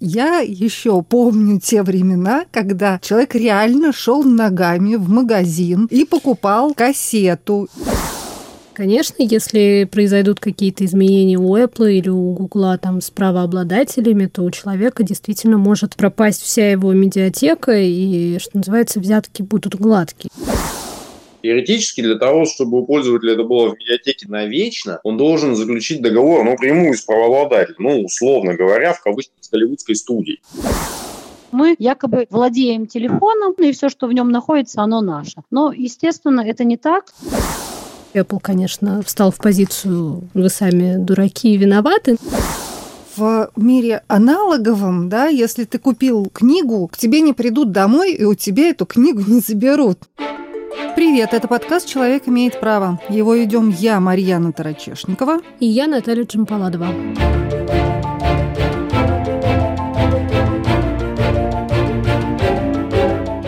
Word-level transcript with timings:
Я 0.00 0.38
еще 0.38 1.02
помню 1.02 1.58
те 1.60 1.82
времена, 1.82 2.44
когда 2.52 3.00
человек 3.02 3.34
реально 3.34 3.92
шел 3.92 4.22
ногами 4.22 4.94
в 4.94 5.08
магазин 5.08 5.88
и 5.90 6.04
покупал 6.04 6.72
кассету. 6.72 7.68
Конечно, 8.74 9.16
если 9.18 9.88
произойдут 9.90 10.38
какие-то 10.38 10.84
изменения 10.84 11.36
у 11.36 11.56
Apple 11.56 11.92
или 11.92 12.10
у 12.10 12.32
Google 12.32 12.78
там 12.80 13.00
с 13.00 13.10
правообладателями, 13.10 14.26
то 14.26 14.42
у 14.44 14.52
человека 14.52 15.02
действительно 15.02 15.58
может 15.58 15.96
пропасть 15.96 16.42
вся 16.42 16.70
его 16.70 16.92
медиатека, 16.92 17.72
и, 17.76 18.38
что 18.38 18.58
называется, 18.58 19.00
взятки 19.00 19.42
будут 19.42 19.74
гладкие. 19.74 20.30
Теоретически, 21.42 22.00
для 22.00 22.16
того, 22.16 22.46
чтобы 22.46 22.80
у 22.80 22.86
пользователя 22.86 23.34
это 23.34 23.44
было 23.44 23.70
в 23.70 23.78
медиатеке 23.78 24.26
навечно, 24.28 25.00
он 25.04 25.16
должен 25.16 25.54
заключить 25.54 26.02
договор 26.02 26.44
напрямую 26.44 26.94
с 26.94 27.02
правообладателем, 27.02 27.76
ну, 27.78 28.02
условно 28.02 28.54
говоря, 28.54 28.92
в 28.92 29.02
кавычках 29.02 29.36
с 29.40 29.48
голливудской 29.48 29.94
студией. 29.94 30.40
Мы 31.52 31.76
якобы 31.78 32.26
владеем 32.30 32.86
телефоном, 32.86 33.52
и 33.52 33.72
все, 33.72 33.88
что 33.88 34.06
в 34.06 34.12
нем 34.12 34.30
находится, 34.30 34.82
оно 34.82 35.00
наше. 35.00 35.42
Но, 35.50 35.72
естественно, 35.72 36.40
это 36.40 36.64
не 36.64 36.76
так. 36.76 37.12
Apple, 38.14 38.38
конечно, 38.42 39.02
встал 39.02 39.30
в 39.30 39.36
позицию 39.36 40.22
«вы 40.34 40.48
сами 40.48 40.96
дураки 40.96 41.54
и 41.54 41.56
виноваты» 41.56 42.16
в 43.16 43.50
мире 43.56 44.02
аналоговом, 44.06 45.08
да, 45.08 45.26
если 45.26 45.64
ты 45.64 45.78
купил 45.78 46.26
книгу, 46.32 46.86
к 46.86 46.96
тебе 46.96 47.20
не 47.20 47.32
придут 47.32 47.72
домой 47.72 48.12
и 48.12 48.24
у 48.24 48.34
тебя 48.34 48.68
эту 48.68 48.86
книгу 48.86 49.22
не 49.26 49.40
заберут. 49.40 49.98
Привет, 50.78 51.34
это 51.34 51.48
подкаст 51.48 51.88
«Человек 51.88 52.28
имеет 52.28 52.60
право». 52.60 53.00
Его 53.08 53.34
ведем 53.34 53.70
я, 53.70 53.98
Марьяна 53.98 54.52
Тарачешникова. 54.52 55.40
И 55.58 55.66
я, 55.66 55.88
Наталья 55.88 56.24
Джампаладова. 56.24 56.86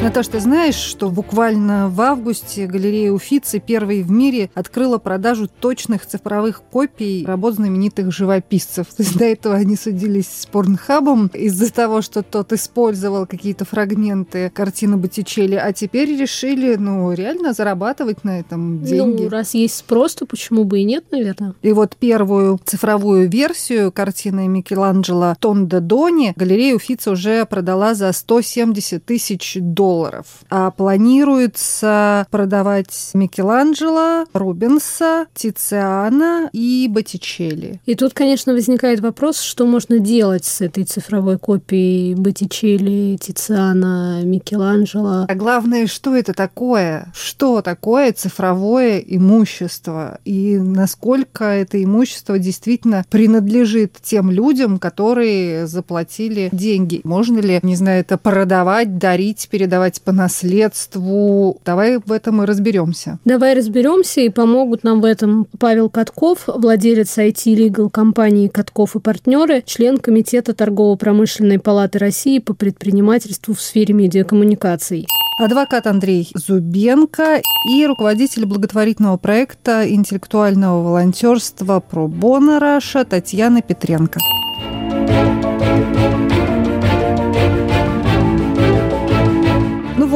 Наташ, 0.03 0.29
ты 0.29 0.41
знаешь, 0.41 0.77
что 0.77 1.11
буквально 1.11 1.91
в 1.91 2.01
августе 2.01 2.67
галерея 2.67 3.13
Уфицы 3.13 3.61
первой 3.61 4.03
в 4.03 4.11
мире 4.11 4.51
открыла 4.55 4.97
продажу 4.97 5.47
точных 5.47 6.07
цифровых 6.07 6.63
копий 6.63 7.23
работ 7.27 7.57
знаменитых 7.57 8.11
живописцев. 8.11 8.87
То 8.87 8.95
есть 9.03 9.19
до 9.19 9.27
этого 9.27 9.57
они 9.57 9.77
судились 9.77 10.27
с 10.27 10.47
Порнхабом 10.47 11.27
из-за 11.35 11.71
того, 11.71 12.01
что 12.01 12.23
тот 12.23 12.51
использовал 12.55 13.27
какие-то 13.27 13.67
фрагменты 13.67 14.49
картины 14.49 14.97
Боттичелли, 14.97 15.57
а 15.57 15.71
теперь 15.75 16.17
решили, 16.17 16.77
ну, 16.77 17.13
реально 17.13 17.53
зарабатывать 17.53 18.25
на 18.25 18.41
этом 18.41 18.83
деньги. 18.83 19.25
Ну, 19.25 19.29
раз 19.29 19.53
есть 19.53 19.77
спрос, 19.77 20.15
то 20.15 20.25
почему 20.25 20.65
бы 20.65 20.81
и 20.81 20.85
нет, 20.85 21.05
наверное. 21.11 21.55
И 21.61 21.73
вот 21.73 21.95
первую 21.97 22.59
цифровую 22.65 23.29
версию 23.29 23.93
картины 23.93 24.49
Микеланджело 24.49 25.37
Тонда 25.39 25.81
Дони 25.81 26.33
галерея 26.37 26.75
Уфица 26.75 27.11
уже 27.11 27.45
продала 27.45 27.95
за 27.95 28.11
170 28.13 29.05
тысяч 29.05 29.59
долларов 29.61 29.91
долларов. 30.01 30.27
А 30.49 30.71
планируется 30.71 32.27
продавать 32.31 33.11
Микеланджело, 33.15 34.25
Рубенса, 34.33 35.27
Тициана 35.35 36.49
и 36.53 36.89
Боттичелли. 36.91 37.81
И 37.87 37.95
тут, 37.95 38.15
конечно, 38.15 38.53
возникает 38.53 39.01
вопрос, 39.01 39.41
что 39.41 39.67
можно 39.67 39.99
делать 39.99 40.45
с 40.45 40.61
этой 40.61 40.85
цифровой 40.85 41.39
копией 41.39 42.15
Боттичелли, 42.15 43.19
Тициана, 43.21 44.23
Микеланджело. 44.25 45.27
А 45.29 45.35
главное, 45.35 45.87
что 45.87 46.17
это 46.17 46.33
такое? 46.33 47.13
Что 47.15 47.61
такое 47.63 48.13
цифровое 48.13 48.99
имущество? 48.99 50.19
И 50.25 50.59
насколько 50.59 51.45
это 51.45 51.83
имущество 51.83 52.39
действительно 52.39 53.05
принадлежит 53.11 53.97
тем 54.03 54.31
людям, 54.31 54.79
которые 54.79 55.67
заплатили 55.67 56.49
деньги? 56.53 57.01
Можно 57.05 57.41
ли, 57.41 57.61
не 57.63 57.77
знаю, 57.77 58.01
это 58.01 58.17
продавать, 58.17 58.99
дарить, 58.99 59.49
передавать 59.51 59.80
передавать 59.81 60.03
по 60.03 60.13
наследству. 60.13 61.61
Давай 61.65 61.99
в 61.99 62.13
этом 62.13 62.43
и 62.43 62.47
разберемся. 62.47 63.19
Давай 63.25 63.55
разберемся, 63.55 64.21
и 64.21 64.29
помогут 64.29 64.85
нам 64.85 65.01
в 65.01 65.05
этом 65.05 65.47
Павел 65.59 65.89
Катков, 65.89 66.45
владелец 66.47 67.17
IT-лигал 67.19 67.91
компании 67.91 68.49
«Катков 68.49 68.97
и 68.97 69.01
партнеры», 69.01 69.63
член 69.65 69.99
Комитета 69.99 70.55
торгово-промышленной 70.55 71.59
палаты 71.59 71.99
России 71.99 72.39
по 72.39 72.55
предпринимательству 72.55 73.55
в 73.55 73.61
сфере 73.61 73.95
медиакоммуникаций 73.95 75.07
адвокат 75.43 75.87
Андрей 75.87 76.31
Зубенко 76.35 77.41
и 77.71 77.87
руководитель 77.87 78.45
благотворительного 78.45 79.17
проекта 79.17 79.89
интеллектуального 79.89 80.83
волонтерства 80.83 81.81
«Про 81.81 82.09
Бона 82.09 82.61
Раша» 82.61 83.07
Татьяна 83.07 83.63
Петренко. 83.63 84.21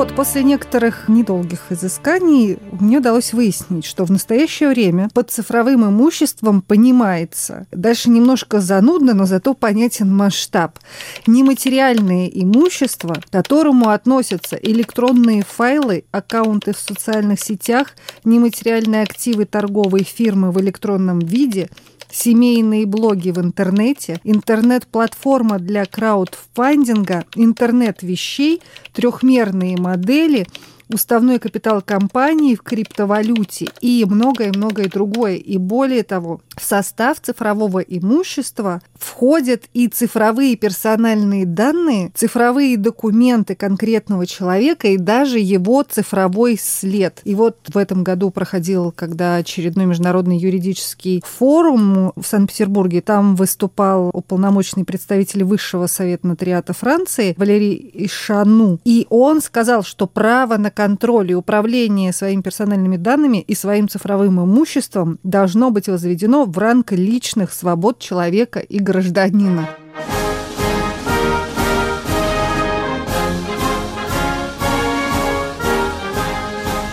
Вот, 0.05 0.15
после 0.17 0.43
некоторых 0.43 1.09
недолгих 1.09 1.61
изысканий 1.71 2.59
мне 2.79 2.99
удалось 2.99 3.33
выяснить, 3.33 3.87
что 3.87 4.05
в 4.05 4.11
настоящее 4.11 4.69
время 4.69 5.09
под 5.15 5.31
цифровым 5.31 5.87
имуществом 5.87 6.61
понимается, 6.61 7.67
дальше 7.73 8.11
немножко 8.11 8.61
занудно, 8.61 9.15
но 9.15 9.25
зато 9.25 9.55
понятен 9.55 10.15
масштаб, 10.15 10.79
нематериальное 11.27 12.27
имущество, 12.27 13.15
к 13.15 13.31
которому 13.31 13.89
относятся 13.89 14.57
электронные 14.57 15.43
файлы, 15.43 16.05
аккаунты 16.11 16.75
в 16.75 16.79
социальных 16.79 17.41
сетях, 17.41 17.95
нематериальные 18.25 19.05
активы 19.05 19.47
торговой 19.47 20.03
фирмы 20.03 20.51
в 20.51 20.61
электронном 20.61 21.21
виде– 21.21 21.71
семейные 22.15 22.87
блоги 22.87 23.31
в 23.31 23.39
интернете, 23.39 24.21
интернет-платформа 24.25 25.59
для 25.59 25.85
краудфандинга, 25.85 27.25
интернет 27.35 28.03
вещей, 28.03 28.63
трехмерные 28.93 29.77
модели– 29.77 30.47
уставной 30.89 31.39
капитал 31.39 31.83
компании 31.83 32.55
в 32.55 32.63
криптовалюте 32.63 33.69
и 33.81 34.05
многое-многое 34.09 34.89
другое. 34.89 35.37
И 35.37 35.59
более 35.59 36.03
того, 36.03 36.41
в 36.57 36.63
состав 36.63 37.21
цифрового 37.21 37.81
имущества 37.81 38.81
входят 38.95 39.65
и 39.73 39.89
цифровые 39.89 40.57
персональные 40.57 41.47
данные, 41.47 42.11
цифровые 42.15 42.77
документы 42.77 43.55
конкретного 43.55 44.27
человека 44.27 44.89
и 44.89 44.97
даже 44.97 45.39
его 45.39 45.83
цифровой 45.83 46.59
след. 46.61 47.21
И 47.25 47.35
вот 47.35 47.59
в 47.73 47.77
этом 47.77 48.05
году 48.05 48.31
проходил, 48.31 48.93
когда 48.93 49.37
очередной 49.37 49.87
международный 49.87 50.39
юридический 50.39 51.23
форум 51.25 52.13
в 52.17 52.25
Санкт-Петербурге, 52.25 53.01
там 53.01 53.37
выступал 53.37 54.11
уполномоченный 54.13 54.85
представитель 54.85 55.45
Высшего 55.45 55.87
совета 55.87 56.27
нотариата 56.27 56.73
Франции 56.73 57.35
Валерий 57.37 57.91
Ишану. 57.95 58.81
И 58.85 59.07
он 59.11 59.41
сказал, 59.41 59.83
что 59.83 60.07
право 60.07 60.57
на 60.57 60.71
контроль 60.75 61.31
и 61.31 61.35
управление 61.35 62.13
своими 62.13 62.43
персональными 62.43 62.97
данными 62.97 63.39
и 63.39 63.55
своим 63.55 63.89
цифровым 63.89 64.43
имуществом 64.43 65.19
должно 65.23 65.71
быть 65.71 65.89
возведено 65.89 66.45
в 66.45 66.59
ранг 66.59 66.93
личных 66.93 67.53
свобод 67.53 67.99
человека 67.99 68.59
и 68.59 68.79
гражданина. 68.79 69.69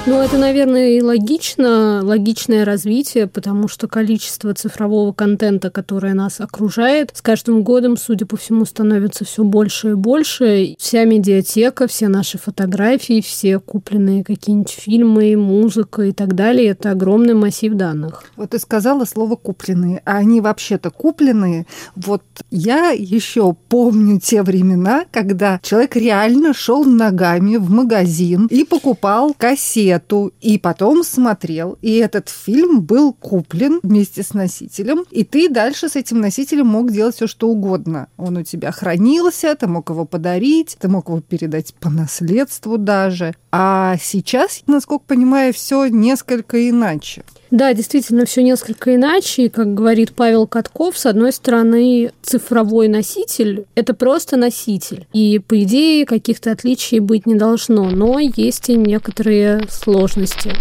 Ну, 0.07 0.19
это, 0.19 0.39
наверное, 0.39 0.97
и 0.97 1.01
логично, 1.01 2.01
логичное 2.03 2.65
развитие, 2.65 3.27
потому 3.27 3.67
что 3.67 3.87
количество 3.87 4.51
цифрового 4.51 5.13
контента, 5.13 5.69
которое 5.69 6.15
нас 6.15 6.41
окружает, 6.41 7.11
с 7.13 7.21
каждым 7.21 7.61
годом, 7.61 7.97
судя 7.97 8.25
по 8.25 8.35
всему, 8.35 8.65
становится 8.65 9.25
все 9.25 9.43
больше 9.43 9.91
и 9.91 9.93
больше. 9.93 10.75
Вся 10.79 11.03
медиатека, 11.03 11.87
все 11.87 12.07
наши 12.07 12.39
фотографии, 12.39 13.21
все 13.21 13.59
купленные 13.59 14.23
какие-нибудь 14.23 14.71
фильмы, 14.71 15.37
музыка 15.37 16.01
и 16.01 16.13
так 16.13 16.33
далее, 16.33 16.69
это 16.69 16.89
огромный 16.89 17.35
массив 17.35 17.75
данных. 17.75 18.23
Вот 18.37 18.49
ты 18.49 18.59
сказала 18.59 19.05
слово 19.05 19.35
«купленные», 19.35 20.01
а 20.05 20.17
они 20.17 20.41
вообще-то 20.41 20.89
купленные. 20.89 21.67
Вот 21.95 22.23
я 22.49 22.89
еще 22.89 23.55
помню 23.69 24.19
те 24.19 24.41
времена, 24.41 25.05
когда 25.11 25.59
человек 25.61 25.95
реально 25.95 26.55
шел 26.55 26.85
ногами 26.85 27.57
в 27.57 27.69
магазин 27.69 28.47
и 28.47 28.63
покупал 28.63 29.35
кассеты 29.37 29.90
кассету 29.91 30.33
и 30.41 30.57
потом 30.57 31.03
смотрел. 31.03 31.77
И 31.81 31.97
этот 31.97 32.29
фильм 32.29 32.81
был 32.81 33.13
куплен 33.13 33.79
вместе 33.83 34.23
с 34.23 34.33
носителем. 34.33 35.03
И 35.11 35.23
ты 35.23 35.49
дальше 35.49 35.89
с 35.89 35.95
этим 35.95 36.21
носителем 36.21 36.67
мог 36.67 36.91
делать 36.91 37.15
все, 37.15 37.27
что 37.27 37.49
угодно. 37.49 38.07
Он 38.17 38.37
у 38.37 38.43
тебя 38.43 38.71
хранился, 38.71 39.55
ты 39.55 39.67
мог 39.67 39.89
его 39.89 40.05
подарить, 40.05 40.77
ты 40.79 40.87
мог 40.87 41.09
его 41.09 41.21
передать 41.21 41.73
по 41.75 41.89
наследству 41.89 42.77
даже. 42.77 43.35
А 43.51 43.97
сейчас, 44.01 44.63
насколько 44.67 45.05
понимаю, 45.05 45.53
все 45.53 45.87
несколько 45.87 46.69
иначе. 46.69 47.23
Да, 47.51 47.73
действительно, 47.73 48.25
все 48.25 48.43
несколько 48.43 48.95
иначе. 48.95 49.45
И, 49.45 49.49
как 49.49 49.73
говорит 49.73 50.13
Павел 50.13 50.47
Катков, 50.47 50.97
с 50.97 51.05
одной 51.05 51.33
стороны, 51.33 52.13
цифровой 52.21 52.87
носитель– 52.87 53.65
это 53.75 53.93
просто 53.93 54.37
носитель. 54.37 55.05
И, 55.11 55.39
по 55.39 55.61
идее, 55.61 56.05
каких-то 56.05 56.51
отличий 56.51 56.99
быть 56.99 57.25
не 57.25 57.35
должно. 57.35 57.89
Но 57.89 58.19
есть 58.19 58.69
и 58.69 58.75
некоторые 58.75 59.67
сложности. 59.69 60.55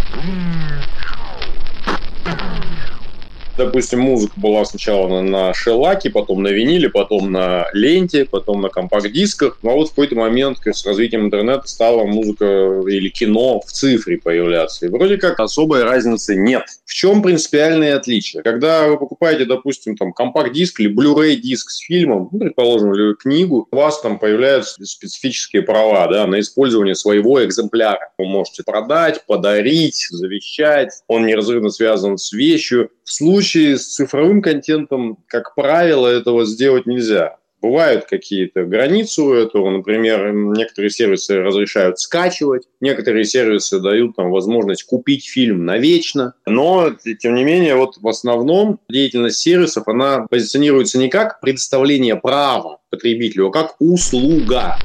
Допустим, 3.61 4.01
музыка 4.01 4.33
была 4.37 4.65
сначала 4.65 5.07
на, 5.07 5.23
на 5.23 5.53
шелаке, 5.53 6.09
потом 6.09 6.43
на 6.43 6.49
виниле, 6.49 6.89
потом 6.89 7.31
на 7.31 7.67
ленте, 7.75 8.25
потом 8.25 8.63
на 8.63 8.71
компакт-дисках. 8.71 9.59
Но 9.63 9.73
вот 9.77 9.89
в 9.89 9.91
какой-то 9.91 10.15
момент 10.15 10.57
с 10.65 10.87
развитием 10.87 11.27
интернета 11.27 11.69
стала 11.69 12.05
музыка 12.05 12.81
или 12.87 13.11
кино 13.11 13.61
в 13.61 13.71
цифре 13.71 14.17
появляться. 14.17 14.87
И 14.87 14.89
вроде 14.89 15.19
как 15.19 15.41
особой 15.41 15.83
разницы 15.83 16.37
нет. 16.37 16.63
В 16.87 16.95
чем 16.95 17.23
принципиальные 17.23 17.97
отличия? 17.97 18.41
Когда 18.41 18.89
вы 18.89 18.99
покупаете, 18.99 19.45
допустим, 19.45 19.95
там 19.95 20.15
компакт-диск 20.15 20.81
или 20.81 20.91
Blu-ray 20.91 21.37
диск 21.37 21.69
с 21.69 21.81
фильмом, 21.81 22.31
ну, 22.33 22.39
предположим, 22.39 22.95
или 22.95 23.13
книгу, 23.13 23.69
у 23.71 23.77
вас 23.77 24.01
там 24.01 24.19
появляются 24.19 24.83
специфические 24.87 25.63
права 25.63 26.09
да, 26.09 26.27
на 26.27 26.41
использование 26.41 26.95
своего 26.95 27.45
экземпляра. 27.45 28.11
Вы 28.17 28.25
можете 28.25 28.63
продать, 28.63 29.27
подарить, 29.27 30.07
завещать. 30.11 31.03
Он 31.09 31.27
неразрывно 31.27 31.69
связан 31.69 32.17
с 32.17 32.33
вещью. 32.33 32.89
В 33.05 33.13
случае 33.13 33.50
с 33.57 33.95
цифровым 33.95 34.43
контентом, 34.43 35.19
как 35.27 35.55
правило, 35.55 36.07
этого 36.09 36.45
сделать 36.45 36.87
нельзя. 36.87 37.37
Бывают 37.63 38.07
какие-то 38.07 38.65
границы 38.65 39.23
у 39.23 39.35
этого, 39.35 39.69
например, 39.71 40.33
некоторые 40.33 40.91
сервисы 40.91 41.37
разрешают 41.41 42.01
скачивать, 42.01 42.63
некоторые 42.81 43.25
сервисы 43.25 43.81
дают 43.81 44.17
там 44.17 44.31
возможность 44.31 44.85
купить 44.85 45.29
фильм 45.29 45.67
навечно, 45.67 46.33
но, 46.47 46.91
тем 47.19 47.35
не 47.35 47.45
менее, 47.45 47.75
вот 47.75 47.99
в 48.01 48.09
основном 48.09 48.81
деятельность 48.89 49.41
сервисов, 49.41 49.89
она 49.89 50.27
позиционируется 50.31 50.99
не 50.99 51.11
как 51.11 51.41
предоставление 51.41 52.17
права 52.17 52.79
потребителю, 52.89 53.49
а 53.49 53.53
как 53.53 53.77
услуга. 53.79 54.79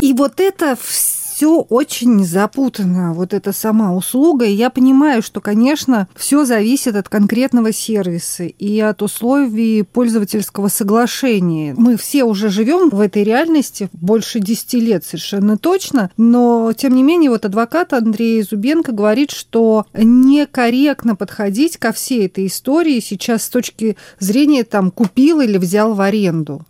И 0.00 0.14
вот 0.14 0.40
это 0.40 0.76
все 0.80 1.23
все 1.34 1.62
очень 1.62 2.24
запутано, 2.24 3.12
вот 3.12 3.34
эта 3.34 3.52
сама 3.52 3.92
услуга. 3.92 4.44
И 4.44 4.52
я 4.52 4.70
понимаю, 4.70 5.20
что, 5.20 5.40
конечно, 5.40 6.06
все 6.14 6.44
зависит 6.44 6.94
от 6.94 7.08
конкретного 7.08 7.72
сервиса 7.72 8.44
и 8.44 8.78
от 8.78 9.02
условий 9.02 9.82
пользовательского 9.82 10.68
соглашения. 10.68 11.74
Мы 11.76 11.96
все 11.96 12.22
уже 12.22 12.50
живем 12.50 12.88
в 12.88 13.00
этой 13.00 13.24
реальности 13.24 13.88
больше 13.92 14.38
10 14.38 14.74
лет 14.74 15.04
совершенно 15.04 15.58
точно, 15.58 16.12
но, 16.16 16.72
тем 16.72 16.94
не 16.94 17.02
менее, 17.02 17.30
вот 17.30 17.44
адвокат 17.44 17.94
Андрей 17.94 18.40
Зубенко 18.40 18.92
говорит, 18.92 19.32
что 19.32 19.86
некорректно 19.92 21.16
подходить 21.16 21.78
ко 21.78 21.92
всей 21.92 22.26
этой 22.26 22.46
истории 22.46 23.00
сейчас 23.00 23.42
с 23.42 23.48
точки 23.48 23.96
зрения 24.20 24.62
там 24.62 24.92
купил 24.92 25.40
или 25.40 25.58
взял 25.58 25.94
в 25.94 26.00
аренду. 26.00 26.64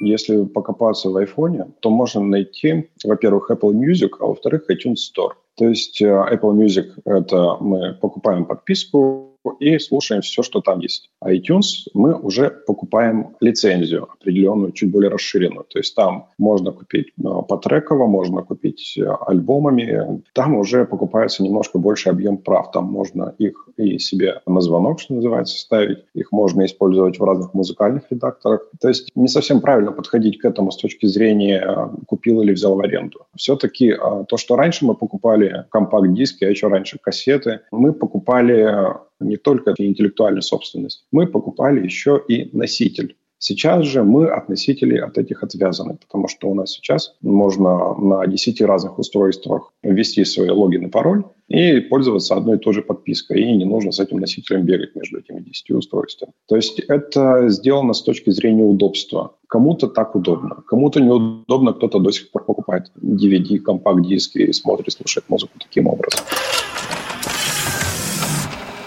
Если 0.00 0.44
покопаться 0.44 1.10
в 1.10 1.16
айфоне, 1.16 1.66
то 1.80 1.90
можно 1.90 2.20
найти, 2.20 2.90
во-первых, 3.04 3.50
Apple 3.50 3.72
Music, 3.72 4.10
а 4.20 4.26
во-вторых, 4.26 4.68
iTunes 4.70 4.96
Store. 4.96 5.32
То 5.56 5.68
есть 5.68 6.02
э, 6.02 6.06
Apple 6.06 6.54
Music– 6.54 6.86
это 7.04 7.56
мы 7.60 7.94
покупаем 7.94 8.44
подписку, 8.44 9.33
и 9.60 9.78
слушаем 9.78 10.22
все, 10.22 10.42
что 10.42 10.60
там 10.60 10.80
есть. 10.80 11.10
А 11.20 11.32
iTunes 11.32 11.88
мы 11.94 12.14
уже 12.14 12.50
покупаем 12.50 13.36
лицензию 13.40 14.08
определенную, 14.12 14.72
чуть 14.72 14.90
более 14.90 15.10
расширенную. 15.10 15.64
То 15.64 15.78
есть 15.78 15.94
там 15.94 16.28
можно 16.38 16.72
купить 16.72 17.08
э, 17.18 17.22
по 17.22 17.56
треково, 17.56 18.06
можно 18.06 18.42
купить 18.42 18.96
э, 18.98 19.06
альбомами. 19.26 20.22
Там 20.32 20.56
уже 20.56 20.84
покупается 20.84 21.42
немножко 21.42 21.78
больше 21.78 22.10
объем 22.10 22.38
прав. 22.38 22.70
Там 22.72 22.84
можно 22.84 23.34
их 23.38 23.68
и 23.76 23.98
себе 23.98 24.40
на 24.46 24.60
звонок, 24.60 25.00
что 25.00 25.14
называется, 25.14 25.58
ставить. 25.58 26.04
Их 26.14 26.32
можно 26.32 26.64
использовать 26.64 27.18
в 27.18 27.24
разных 27.24 27.54
музыкальных 27.54 28.04
редакторах. 28.10 28.68
То 28.80 28.88
есть 28.88 29.10
не 29.14 29.28
совсем 29.28 29.60
правильно 29.60 29.92
подходить 29.92 30.38
к 30.38 30.44
этому 30.44 30.70
с 30.70 30.76
точки 30.76 31.06
зрения 31.06 31.64
э, 31.64 32.04
купил 32.06 32.42
или 32.42 32.52
взял 32.52 32.76
в 32.76 32.80
аренду. 32.80 33.26
Все-таки 33.36 33.94
то, 34.28 34.36
что 34.36 34.56
раньше 34.56 34.84
мы 34.84 34.94
покупали 34.94 35.66
компакт-диски, 35.70 36.44
а 36.44 36.50
еще 36.50 36.68
раньше 36.68 36.98
кассеты, 37.00 37.60
мы 37.70 37.92
покупали 37.92 38.94
не 39.20 39.36
только 39.36 39.74
интеллектуальную 39.78 40.42
собственность, 40.42 41.06
мы 41.12 41.26
покупали 41.26 41.84
еще 41.84 42.22
и 42.28 42.50
носитель. 42.56 43.16
Сейчас 43.38 43.84
же 43.84 44.04
мы 44.04 44.28
от 44.28 44.48
носителей 44.48 44.98
от 44.98 45.18
этих 45.18 45.42
отвязаны, 45.42 45.98
потому 46.00 46.28
что 46.28 46.48
у 46.48 46.54
нас 46.54 46.72
сейчас 46.72 47.14
можно 47.20 47.94
на 47.94 48.26
10 48.26 48.62
разных 48.62 48.98
устройствах 48.98 49.70
ввести 49.82 50.24
свой 50.24 50.48
логин 50.48 50.86
и 50.86 50.88
пароль 50.88 51.24
и 51.48 51.80
пользоваться 51.80 52.36
одной 52.36 52.56
и 52.56 52.58
той 52.58 52.72
же 52.72 52.80
подпиской, 52.80 53.42
и 53.42 53.54
не 53.54 53.66
нужно 53.66 53.92
с 53.92 54.00
этим 54.00 54.18
носителем 54.18 54.64
бегать 54.64 54.94
между 54.94 55.18
этими 55.18 55.40
10 55.40 55.72
устройствами. 55.72 56.32
То 56.48 56.56
есть 56.56 56.78
это 56.78 57.50
сделано 57.50 57.92
с 57.92 58.02
точки 58.02 58.30
зрения 58.30 58.64
удобства. 58.64 59.34
Кому-то 59.46 59.88
так 59.88 60.16
удобно, 60.16 60.62
кому-то 60.66 61.00
неудобно, 61.00 61.74
кто-то 61.74 61.98
до 61.98 62.12
сих 62.12 62.30
пор 62.30 62.46
покупает 62.46 62.90
DVD, 62.96 63.58
компакт-диски 63.58 64.38
и 64.38 64.52
смотрит, 64.54 64.90
слушает 64.92 65.28
музыку 65.28 65.52
таким 65.58 65.86
образом 65.86 66.20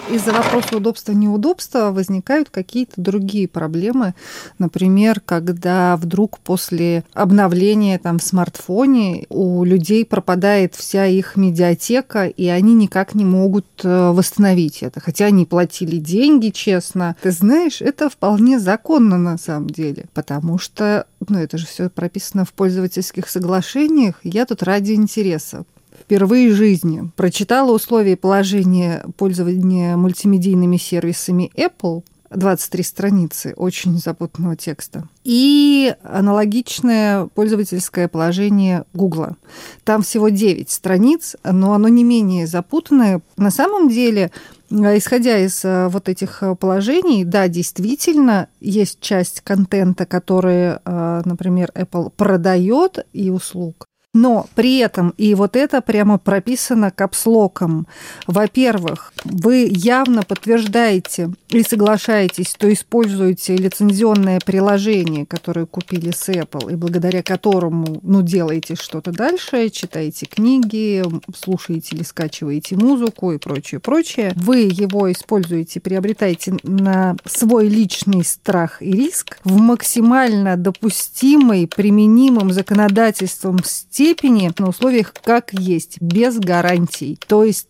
из-за 0.09 0.31
вопроса 0.31 0.77
удобства-неудобства 0.77 1.92
возникают 1.92 2.50
какие-то 2.50 2.94
другие 3.01 3.48
проблемы. 3.48 4.13
Например, 4.59 5.19
когда 5.19 5.98
вдруг 5.98 6.39
после 6.39 7.04
обновления 7.13 8.00
там, 8.00 8.19
в 8.19 8.24
смартфоне 8.24 9.25
у 9.30 9.63
людей 9.63 10.06
пропадает 10.06 10.75
вся 10.75 11.06
их 11.06 11.36
медиатека, 11.36 12.27
и 12.27 12.48
они 12.48 12.74
никак 12.74 13.15
не 13.15 13.25
могут 13.25 13.68
э, 13.83 14.12
восстановить 14.12 14.83
это. 14.83 15.00
Хотя 15.00 15.25
они 15.25 15.45
платили 15.45 15.98
деньги, 15.98 16.50
честно. 16.50 17.15
Ты 17.21 17.31
знаешь, 17.31 17.81
это 17.81 18.09
вполне 18.09 18.59
законно 18.59 19.18
на 19.18 19.38
самом 19.38 19.69
деле, 19.69 20.06
потому 20.13 20.57
что 20.57 21.06
ну, 21.27 21.39
это 21.39 21.57
же 21.57 21.65
все 21.65 21.89
прописано 21.89 22.45
в 22.45 22.54
пользовательских 22.54 23.30
соглашениях. 23.30 24.15
Я 24.24 24.45
тут 24.45 24.63
ради 24.63 24.94
интереса 24.94 25.65
впервые 26.00 26.52
в 26.52 26.56
жизни 26.56 27.12
прочитала 27.16 27.72
условия 27.72 28.16
положения 28.18 29.06
пользования 29.18 29.98
мультимедийными 29.98 30.78
сервисами 30.78 31.52
Apple, 31.56 32.04
23 32.30 32.84
страницы 32.84 33.54
очень 33.56 33.98
запутанного 33.98 34.56
текста. 34.56 35.08
И 35.24 35.94
аналогичное 36.04 37.28
пользовательское 37.28 38.08
положение 38.08 38.84
Гугла. 38.94 39.38
Там 39.84 40.02
всего 40.02 40.30
9 40.30 40.70
страниц, 40.70 41.36
но 41.44 41.74
оно 41.74 41.88
не 41.88 42.04
менее 42.04 42.48
запутанное. 42.48 43.22
На 43.38 43.52
самом 43.52 43.90
деле, 43.90 44.32
исходя 44.70 45.38
из 45.40 45.64
э, 45.64 45.88
вот 45.88 46.10
этих 46.10 46.44
положений, 46.60 47.26
да, 47.26 47.48
действительно, 47.48 48.48
есть 48.60 49.00
часть 49.00 49.42
контента, 49.42 50.06
который, 50.06 50.78
э, 50.84 51.22
например, 51.24 51.72
Apple 51.76 52.12
продает 52.16 53.06
и 53.14 53.30
услуг, 53.30 53.87
но 54.18 54.48
при 54.56 54.80
этом, 54.80 55.13
и 55.18 55.36
вот 55.36 55.56
это 55.56 55.81
прямо 55.81 56.18
прописано 56.18 56.89
капслоком, 56.89 57.88
во-первых, 58.25 59.13
вы 59.24 59.68
явно 59.69 60.24
подтверждаете 60.24 61.31
и 61.50 61.62
соглашаетесь, 61.62 62.50
что 62.50 62.71
используете 62.71 63.56
лицензионное 63.56 64.39
приложение, 64.44 65.25
которое 65.25 65.68
купили 65.68 66.12
с 66.12 66.30
Apple, 66.30 66.74
и 66.74 66.75
благодаря 66.75 67.21
которому 67.21 68.00
ну, 68.01 68.24
делаете 68.24 68.76
что-то 68.76 69.11
дальше, 69.11 69.69
читаете 69.69 70.26
книги, 70.26 71.04
слушаете 71.35 71.95
или 71.95 72.04
скачиваете 72.04 72.76
музыку 72.76 73.31
и 73.33 73.37
прочее, 73.37 73.80
прочее. 73.80 74.33
Вы 74.35 74.61
его 74.61 75.11
используете, 75.11 75.80
приобретаете 75.80 76.57
на 76.64 77.16
свой 77.26 77.68
личный 77.68 78.23
страх 78.23 78.81
и 78.81 78.92
риск 78.92 79.37
в 79.44 79.57
максимально 79.59 80.57
допустимой, 80.57 81.68
применимым 81.68 82.52
законодательством 82.52 83.59
степени, 83.64 83.96
степени 83.97 84.51
на 84.59 84.69
условиях 84.69 85.11
как 85.23 85.54
есть, 85.54 85.99
без 85.99 86.37
гарантий. 86.37 87.18
То 87.27 87.44
есть 87.44 87.68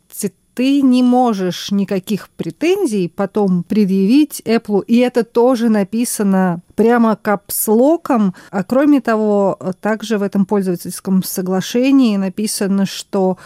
ты 0.53 0.81
не 0.81 1.03
можешь 1.03 1.71
никаких 1.71 2.29
претензий 2.29 3.07
потом 3.07 3.63
предъявить 3.63 4.41
Apple, 4.43 4.83
и 4.87 4.97
это 4.97 5.23
тоже 5.23 5.69
написано 5.69 6.61
прямо 6.75 7.15
капслоком. 7.15 8.33
А 8.49 8.63
кроме 8.63 8.99
того, 8.99 9.57
также 9.79 10.17
в 10.17 10.23
этом 10.23 10.45
пользовательском 10.45 11.23
соглашении 11.23 12.17
написано, 12.17 12.87
что 12.87 13.37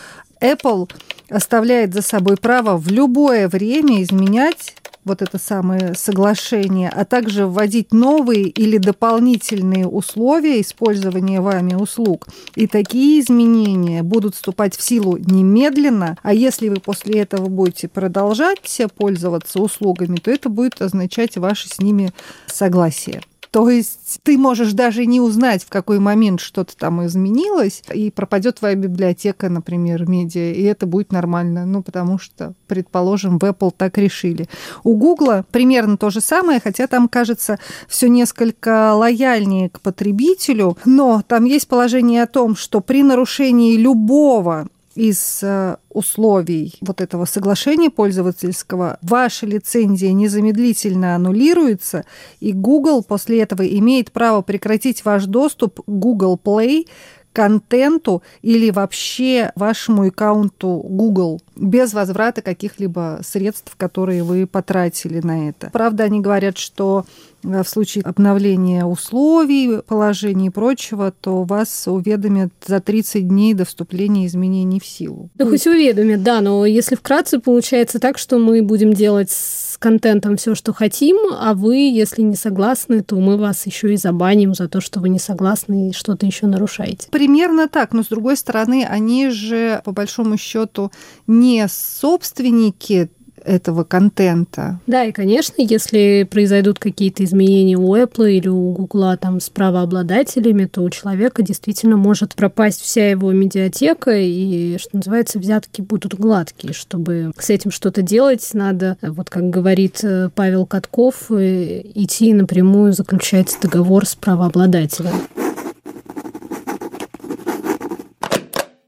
Apple 0.42 0.90
оставляет 1.30 1.94
за 1.94 2.02
собой 2.02 2.38
право 2.38 2.78
в 2.78 2.88
любое 2.88 3.48
время 3.48 4.02
изменять 4.02 4.76
вот 5.04 5.22
это 5.22 5.38
самое 5.38 5.94
соглашение, 5.96 6.90
а 6.90 7.06
также 7.06 7.48
вводить 7.48 7.94
новые 7.94 8.44
или 8.44 8.78
дополнительные 8.78 9.88
условия 9.88 10.62
использования 10.62 11.42
вами 11.42 11.74
услуг. 11.74 12.28
И 12.56 12.68
такие 12.68 13.20
изменения 13.20 14.04
будут 14.04 14.36
вступать 14.36 14.76
в 14.76 14.82
силу 14.82 15.18
немедленно, 15.18 16.18
а 16.22 16.34
если 16.34 16.70
вы 16.70 16.76
после 16.76 17.22
этого 17.22 17.48
будете 17.48 17.88
продолжать 17.88 18.60
пользоваться 18.96 19.60
услугами, 19.62 20.18
то 20.18 20.32
это 20.32 20.50
будет 20.50 20.82
означать 20.82 21.38
ваше 21.38 21.70
с 21.70 21.80
ними 21.80 22.14
согласие. 22.48 23.22
То 23.52 23.70
есть 23.70 24.22
ты 24.24 24.38
можешь 24.38 24.72
даже 24.72 25.06
не 25.06 25.20
узнать, 25.20 25.64
в 25.66 25.70
какой 25.70 26.00
момент 26.00 26.40
что-то 26.40 26.76
там 26.78 27.06
изменилось, 27.06 27.84
и 27.94 28.10
пропадет 28.10 28.60
твоя 28.60 28.76
библиотека, 28.76 29.50
например, 29.50 30.08
медиа, 30.08 30.54
и 30.54 30.64
это 30.64 30.86
будет 30.86 31.12
нормально. 31.12 31.66
Ну, 31.66 31.84
потому 31.84 32.18
что, 32.18 32.54
предположим, 32.68 33.40
в 33.40 33.44
Apple 33.44 33.74
так 33.76 33.98
решили. 33.98 34.48
У 34.84 34.96
Google 34.96 35.44
примерно 35.52 35.98
то 35.98 36.10
же 36.10 36.22
самое, 36.22 36.62
хотя 36.64 36.88
там, 36.88 37.10
кажется, 37.10 37.60
все 37.90 38.08
несколько 38.08 38.94
лояльнее 38.94 39.70
к 39.70 39.82
потребителю, 39.82 40.78
но 40.86 41.22
там 41.28 41.44
есть 41.44 41.68
положение 41.68 42.24
о 42.24 42.28
том, 42.28 42.56
что 42.56 42.80
при 42.80 43.04
нарушении 43.04 43.76
любого 43.76 44.70
из 44.96 45.40
э, 45.42 45.78
условий 45.90 46.76
вот 46.82 47.02
этого 47.02 47.26
соглашения 47.26 47.90
пользовательского 47.90 48.98
ваша 49.02 49.46
лицензия 49.46 50.12
незамедлительно 50.12 51.16
аннулируется, 51.16 52.06
и 52.40 52.52
Google 52.52 53.04
после 53.04 53.42
этого 53.42 53.66
имеет 53.66 54.12
право 54.12 54.42
прекратить 54.42 55.06
ваш 55.06 55.26
доступ 55.26 55.82
к 55.82 55.88
Google 55.88 56.40
Play 56.44 56.88
контенту 57.34 58.24
или 58.42 58.72
вообще 58.72 59.52
вашему 59.56 60.08
аккаунту 60.08 60.84
Google 60.84 61.42
без 61.56 61.94
возврата 61.94 62.42
каких-либо 62.42 63.22
средств, 63.24 63.74
которые 63.78 64.24
вы 64.24 64.46
потратили 64.48 65.22
на 65.22 65.50
это. 65.50 65.70
Правда, 65.72 66.04
они 66.06 66.20
говорят, 66.20 66.58
что 66.58 67.06
в 67.44 67.64
случае 67.66 68.04
обновления 68.04 68.86
условий, 68.86 69.82
положений 69.82 70.48
и 70.48 70.50
прочего, 70.50 71.12
то 71.12 71.44
вас 71.44 71.88
уведомят 71.88 72.52
за 72.66 72.80
30 72.80 73.28
дней 73.28 73.54
до 73.54 73.66
вступления 73.66 74.28
изменений 74.28 74.80
в 74.80 74.86
силу. 74.86 75.30
Да 75.36 75.46
хоть 75.46 75.66
уведомят, 75.68 76.24
да, 76.24 76.42
но 76.42 76.66
если 76.66 76.96
вкратце, 76.96 77.40
получается 77.40 78.00
так, 78.00 78.18
что 78.18 78.38
мы 78.38 78.62
будем 78.62 78.94
делать 78.94 79.32
с 79.32 79.78
контентом 79.78 80.38
все, 80.38 80.56
что 80.56 80.74
хотим, 80.74 81.18
а 81.34 81.54
вы, 81.54 81.78
если 81.78 82.22
не 82.22 82.36
согласны, 82.36 83.02
то 83.04 83.16
мы 83.16 83.38
вас 83.38 83.66
еще 83.66 83.94
и 83.94 83.98
забаним 83.98 84.54
за 84.54 84.68
то, 84.68 84.80
что 84.82 85.00
вы 85.00 85.10
не 85.10 85.20
согласны 85.20 85.90
и 85.90 85.94
что-то 85.94 86.26
еще 86.26 86.48
нарушаете. 86.48 87.08
Примерно 87.12 87.68
так, 87.68 87.94
но 87.94 88.04
с 88.04 88.08
другой 88.08 88.38
стороны, 88.38 88.86
они 88.88 89.30
же 89.30 89.82
по 89.84 89.92
большому 89.92 90.38
счету 90.38 90.92
не 91.28 91.68
собственники 91.68 93.10
этого 93.44 93.84
контента. 93.84 94.80
Да, 94.88 95.04
и, 95.04 95.12
конечно, 95.12 95.56
если 95.58 96.28
произойдут 96.30 96.80
какие-то 96.80 97.24
изменения 97.24 97.78
у 97.78 97.96
Apple 97.96 98.32
или 98.32 98.48
у 98.48 98.72
Google 98.72 99.18
там 99.18 99.40
с 99.40 99.50
правообладателями, 99.50 100.66
то 100.66 100.82
у 100.82 100.90
человека 100.90 101.42
действительно 101.42 101.98
может 101.98 102.36
пропасть 102.36 102.82
вся 102.82 103.10
его 103.10 103.32
медиатека, 103.32 104.12
и, 104.16 104.78
что 104.78 104.98
называется, 104.98 105.40
взятки 105.40 105.82
будут 105.82 106.16
гладкие. 106.16 106.74
Чтобы 106.74 107.32
с 107.38 107.50
этим 107.50 107.72
что-то 107.72 108.02
делать, 108.02 108.48
надо, 108.54 108.98
вот 109.02 109.30
как 109.30 109.50
говорит 109.50 110.04
э, 110.04 110.30
Павел 110.34 110.66
Катков, 110.66 111.32
э, 111.32 111.82
идти 111.96 112.34
напрямую 112.34 112.94
заключать 112.94 113.58
договор 113.62 114.06
с 114.06 114.16
правообладателем. 114.16 115.14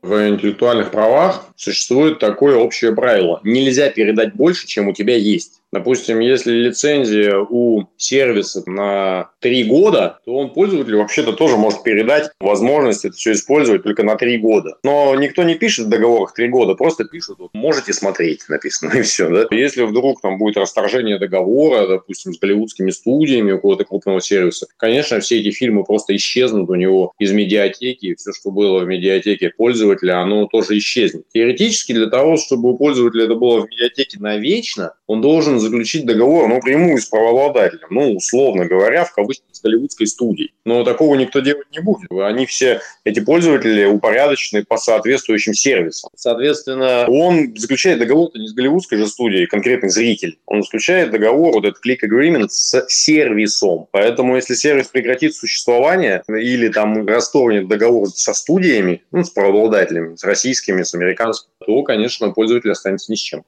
В 0.04 0.30
интеллектуальных 0.30 0.92
правах 0.92 1.48
существует 1.56 2.20
такое 2.20 2.58
общее 2.58 2.94
правило. 2.94 3.40
Нельзя 3.44 3.90
передать 3.90 4.36
больше, 4.36 4.68
чем 4.68 4.90
у 4.90 4.94
тебя 4.94 5.16
есть. 5.16 5.63
Допустим, 5.74 6.20
если 6.20 6.52
лицензия 6.52 7.40
у 7.40 7.88
сервиса 7.98 8.62
на 8.68 9.32
три 9.40 9.64
года, 9.64 10.20
то 10.24 10.36
он 10.36 10.52
пользователю 10.54 11.00
вообще-то 11.00 11.34
тоже 11.34 11.58
может 11.58 11.82
передать 11.82 12.30
возможность 12.40 13.06
это 13.06 13.16
все 13.16 13.32
использовать 13.32 13.82
только 13.82 14.04
на 14.04 14.16
три 14.16 14.38
года. 14.38 14.78
Но 14.84 15.16
никто 15.16 15.42
не 15.42 15.56
пишет 15.56 15.88
в 15.88 15.90
договорах 15.90 16.36
три 16.36 16.48
года, 16.48 16.76
просто 16.76 17.06
пишут, 17.06 17.40
вот, 17.40 17.50
можете 17.56 17.92
смотреть, 17.92 18.48
написано, 18.50 18.94
и 19.00 19.02
все. 19.02 19.28
Да? 19.28 19.48
Если 19.50 19.82
вдруг 19.82 20.22
там 20.22 20.38
будет 20.38 20.58
расторжение 20.58 21.18
договора, 21.18 21.88
допустим, 21.88 22.36
с 22.36 22.40
голливудскими 22.40 22.92
студиями 22.92 23.54
у 23.54 23.56
какого-то 23.56 23.84
крупного 23.84 24.22
сервиса, 24.22 24.68
конечно, 24.78 25.22
все 25.22 25.40
эти 25.40 25.50
фильмы 25.50 25.86
просто 25.86 26.16
исчезнут 26.16 26.70
у 26.70 26.76
него 26.76 27.14
из 27.18 27.32
медиатеки, 27.32 28.06
и 28.06 28.16
все, 28.16 28.32
что 28.32 28.52
было 28.52 28.82
в 28.82 28.86
медиатеке 28.86 29.50
пользователя, 29.50 30.22
оно 30.22 30.46
тоже 30.46 30.78
исчезнет. 30.78 31.26
Теоретически 31.34 31.94
для 31.94 32.12
того, 32.12 32.38
чтобы 32.38 32.70
у 32.70 32.78
пользователя 32.78 33.26
это 33.26 33.34
было 33.34 33.62
в 33.62 33.70
медиатеке 33.72 34.20
навечно, 34.20 34.94
он 35.08 35.22
должен 35.22 35.63
заключить 35.64 36.06
договор 36.06 36.48
напрямую 36.48 37.00
с 37.00 37.06
правообладателем, 37.06 37.88
ну, 37.90 38.16
условно 38.16 38.66
говоря, 38.66 39.06
в 39.06 39.14
кавычках 39.14 39.53
голливудской 39.64 40.08
студией. 40.08 40.54
Но 40.66 40.84
такого 40.84 41.16
никто 41.16 41.40
делать 41.40 41.68
не 41.72 41.80
будет. 41.80 42.12
Они 42.12 42.46
все, 42.46 42.82
эти 43.04 43.20
пользователи, 43.20 43.86
упорядочены 43.86 44.64
по 44.64 44.78
соответствующим 44.78 45.54
сервисам. 45.54 46.10
Соответственно, 46.16 47.06
он 47.08 47.56
заключает 47.56 48.00
договор 48.00 48.30
не 48.36 48.48
с 48.48 48.54
голливудской 48.54 48.98
же 48.98 49.08
студией, 49.08 49.48
конкретный 49.48 49.90
зритель. 49.90 50.38
Он 50.46 50.64
заключает 50.64 51.12
договор, 51.12 51.54
вот 51.54 51.66
этот 51.66 51.82
click 51.86 52.00
agreement 52.04 52.48
с 52.50 52.86
сервисом. 52.88 53.88
Поэтому, 53.92 54.36
если 54.36 54.54
сервис 54.56 54.88
прекратит 54.88 55.36
существование 55.36 56.22
или 56.28 56.68
там 56.70 57.08
расторгнет 57.08 57.68
договор 57.68 58.10
со 58.10 58.34
студиями, 58.34 59.02
ну, 59.12 59.24
с 59.24 59.30
правообладателями, 59.30 60.16
с 60.16 60.24
российскими, 60.24 60.84
с 60.84 60.94
американскими, 60.94 61.52
то, 61.66 61.84
конечно, 61.84 62.30
пользователь 62.32 62.72
останется 62.72 63.12
ни 63.12 63.16
с 63.16 63.20
чем. 63.20 63.44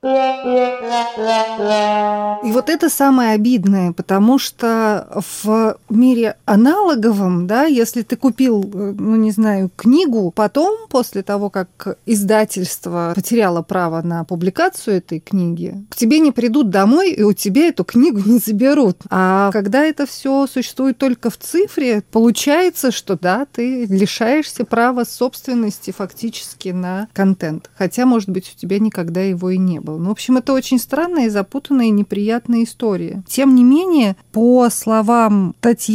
И 2.43 2.51
вот 2.51 2.69
это 2.69 2.89
самое 2.89 3.33
обидное, 3.33 3.91
потому 3.91 4.39
что 4.39 5.23
в 5.43 5.77
мире 5.89 6.04
аналоговом, 6.45 7.47
да, 7.47 7.65
если 7.65 8.01
ты 8.01 8.15
купил, 8.15 8.63
ну 8.73 9.15
не 9.15 9.31
знаю, 9.31 9.71
книгу, 9.75 10.31
потом, 10.35 10.87
после 10.89 11.23
того, 11.23 11.49
как 11.49 11.97
издательство 12.05 13.13
потеряло 13.15 13.61
право 13.61 14.01
на 14.01 14.23
публикацию 14.23 14.97
этой 14.97 15.19
книги, 15.19 15.75
к 15.89 15.95
тебе 15.95 16.19
не 16.19 16.31
придут 16.31 16.69
домой 16.69 17.11
и 17.11 17.23
у 17.23 17.33
тебя 17.33 17.67
эту 17.67 17.83
книгу 17.83 18.21
не 18.25 18.37
заберут. 18.37 18.97
А 19.09 19.51
когда 19.51 19.83
это 19.83 20.05
все 20.05 20.47
существует 20.47 20.97
только 20.97 21.29
в 21.29 21.37
цифре, 21.37 22.03
получается, 22.11 22.91
что 22.91 23.17
да, 23.19 23.45
ты 23.51 23.85
лишаешься 23.85 24.65
права 24.65 25.03
собственности 25.03 25.91
фактически 25.91 26.69
на 26.69 27.07
контент. 27.13 27.69
Хотя, 27.75 28.05
может 28.05 28.29
быть, 28.29 28.51
у 28.55 28.59
тебя 28.59 28.79
никогда 28.79 29.21
его 29.21 29.49
и 29.49 29.57
не 29.57 29.79
было. 29.79 29.97
Ну, 29.97 30.09
в 30.09 30.11
общем, 30.11 30.37
это 30.37 30.53
очень 30.53 30.79
странная 30.79 31.29
запутанная 31.29 31.87
и 31.87 31.91
неприятная 31.91 32.63
история. 32.63 33.23
Тем 33.27 33.55
не 33.55 33.63
менее, 33.63 34.15
по 34.31 34.69
словам 34.69 35.55
Татьяны 35.61 35.94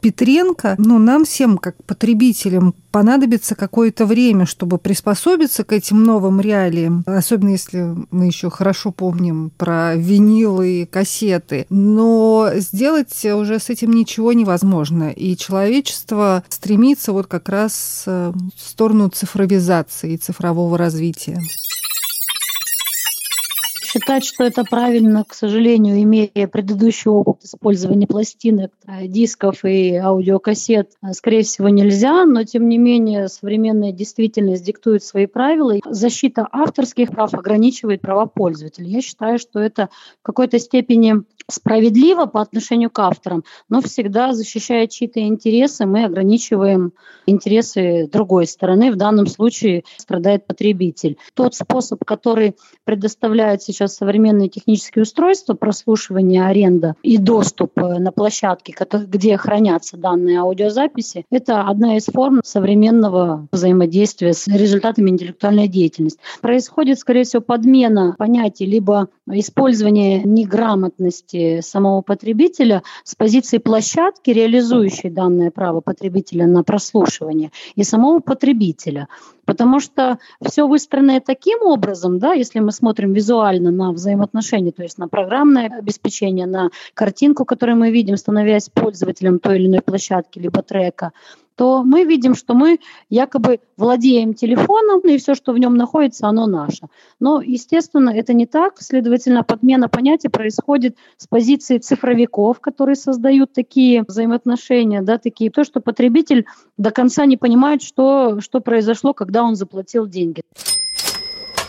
Петренко, 0.00 0.74
ну, 0.78 0.98
нам 0.98 1.24
всем, 1.24 1.58
как 1.58 1.82
потребителям, 1.84 2.74
понадобится 2.90 3.54
какое-то 3.54 4.06
время, 4.06 4.46
чтобы 4.46 4.78
приспособиться 4.78 5.64
к 5.64 5.72
этим 5.72 6.02
новым 6.02 6.40
реалиям, 6.40 7.04
особенно 7.06 7.50
если 7.50 7.94
мы 8.10 8.26
еще 8.26 8.50
хорошо 8.50 8.90
помним 8.90 9.50
про 9.56 9.94
винилы 9.94 10.82
и 10.82 10.86
кассеты. 10.86 11.66
Но 11.70 12.50
сделать 12.56 13.24
уже 13.24 13.58
с 13.58 13.70
этим 13.70 13.92
ничего 13.92 14.32
невозможно. 14.32 15.10
И 15.10 15.36
человечество 15.36 16.42
стремится 16.48 17.12
вот 17.12 17.26
как 17.26 17.48
раз 17.48 18.04
э, 18.06 18.32
в 18.56 18.60
сторону 18.60 19.08
цифровизации 19.08 20.14
и 20.14 20.16
цифрового 20.16 20.76
развития. 20.76 21.40
Считать, 23.92 24.24
что 24.24 24.44
это 24.44 24.62
правильно, 24.62 25.24
к 25.24 25.34
сожалению, 25.34 26.00
имея 26.00 26.46
предыдущий 26.46 27.10
опыт 27.10 27.42
использования 27.42 28.06
пластинок, 28.06 28.70
э, 28.86 29.08
дисков 29.08 29.64
и 29.64 29.96
аудиокассет, 29.96 30.92
э, 31.02 31.12
скорее 31.12 31.42
всего, 31.42 31.68
нельзя, 31.68 32.24
но 32.24 32.44
тем 32.44 32.68
не 32.68 32.78
менее 32.78 33.26
современная 33.26 33.90
действительность 33.90 34.62
диктует 34.64 35.02
свои 35.02 35.26
правила. 35.26 35.74
Защита 35.84 36.46
авторских 36.52 37.10
прав 37.10 37.34
ограничивает 37.34 38.00
права 38.00 38.26
пользователя. 38.26 38.86
Я 38.86 39.02
считаю, 39.02 39.40
что 39.40 39.58
это 39.58 39.88
в 40.20 40.22
какой-то 40.22 40.60
степени 40.60 41.24
справедливо 41.50 42.26
по 42.26 42.40
отношению 42.40 42.90
к 42.90 42.98
авторам, 43.00 43.42
но 43.68 43.80
всегда 43.80 44.34
защищая 44.34 44.86
чьи-то 44.86 45.18
интересы, 45.20 45.84
мы 45.84 46.04
ограничиваем 46.04 46.92
интересы 47.26 48.08
другой 48.10 48.46
стороны. 48.46 48.92
В 48.92 48.96
данном 48.96 49.26
случае 49.26 49.82
страдает 49.96 50.46
потребитель. 50.46 51.18
Тот 51.34 51.56
способ, 51.56 52.04
который 52.04 52.54
предоставляет 52.84 53.62
сейчас 53.62 53.79
современные 53.86 54.48
технические 54.48 55.02
устройства, 55.02 55.54
прослушивание, 55.54 56.46
аренда 56.46 56.94
и 57.02 57.18
доступ 57.18 57.78
э, 57.78 57.98
на 57.98 58.12
площадки, 58.12 58.74
где 59.06 59.36
хранятся 59.36 59.96
данные 59.96 60.40
аудиозаписи, 60.40 61.26
это 61.30 61.62
одна 61.62 61.96
из 61.96 62.06
форм 62.06 62.40
современного 62.44 63.48
взаимодействия 63.52 64.32
с 64.32 64.46
результатами 64.46 65.10
интеллектуальной 65.10 65.68
деятельности. 65.68 66.20
Происходит, 66.40 66.98
скорее 66.98 67.24
всего, 67.24 67.42
подмена 67.42 68.14
понятий 68.18 68.66
либо 68.66 69.08
использование 69.28 70.22
неграмотности 70.22 71.60
самого 71.60 72.02
потребителя 72.02 72.82
с 73.04 73.14
позиции 73.14 73.58
площадки, 73.58 74.30
реализующей 74.30 75.10
данное 75.10 75.50
право 75.50 75.80
потребителя 75.80 76.46
на 76.46 76.62
прослушивание, 76.62 77.50
и 77.74 77.84
самого 77.84 78.20
потребителя. 78.20 79.08
Потому 79.50 79.80
что 79.80 80.20
все 80.40 80.68
выстроено 80.68 81.20
таким 81.20 81.62
образом, 81.62 82.20
да, 82.20 82.34
если 82.34 82.60
мы 82.60 82.70
смотрим 82.70 83.12
визуально 83.12 83.72
на 83.72 83.90
взаимоотношения, 83.90 84.70
то 84.70 84.84
есть 84.84 84.96
на 84.96 85.08
программное 85.08 85.66
обеспечение, 85.76 86.46
на 86.46 86.70
картинку, 86.94 87.44
которую 87.44 87.76
мы 87.76 87.90
видим, 87.90 88.16
становясь 88.16 88.68
пользователем 88.68 89.40
той 89.40 89.58
или 89.58 89.66
иной 89.66 89.80
площадки 89.80 90.38
либо 90.38 90.62
трека, 90.62 91.10
то 91.56 91.82
мы 91.82 92.04
видим, 92.04 92.34
что 92.34 92.54
мы 92.54 92.80
якобы 93.08 93.60
владеем 93.76 94.34
телефоном, 94.34 95.00
и 95.00 95.18
все, 95.18 95.34
что 95.34 95.52
в 95.52 95.58
нем 95.58 95.76
находится, 95.76 96.26
оно 96.26 96.46
наше. 96.46 96.86
Но, 97.18 97.42
естественно, 97.42 98.10
это 98.10 98.32
не 98.32 98.46
так. 98.46 98.80
Следовательно, 98.80 99.44
подмена 99.44 99.88
понятия 99.88 100.30
происходит 100.30 100.96
с 101.16 101.26
позиции 101.26 101.78
цифровиков, 101.78 102.60
которые 102.60 102.96
создают 102.96 103.52
такие 103.52 104.04
взаимоотношения, 104.06 105.02
да, 105.02 105.18
такие, 105.18 105.50
то, 105.50 105.64
что 105.64 105.80
потребитель 105.80 106.46
до 106.76 106.90
конца 106.90 107.26
не 107.26 107.36
понимает, 107.36 107.82
что, 107.82 108.40
что 108.40 108.60
произошло, 108.60 109.12
когда 109.12 109.42
он 109.42 109.54
заплатил 109.54 110.06
деньги. 110.06 110.42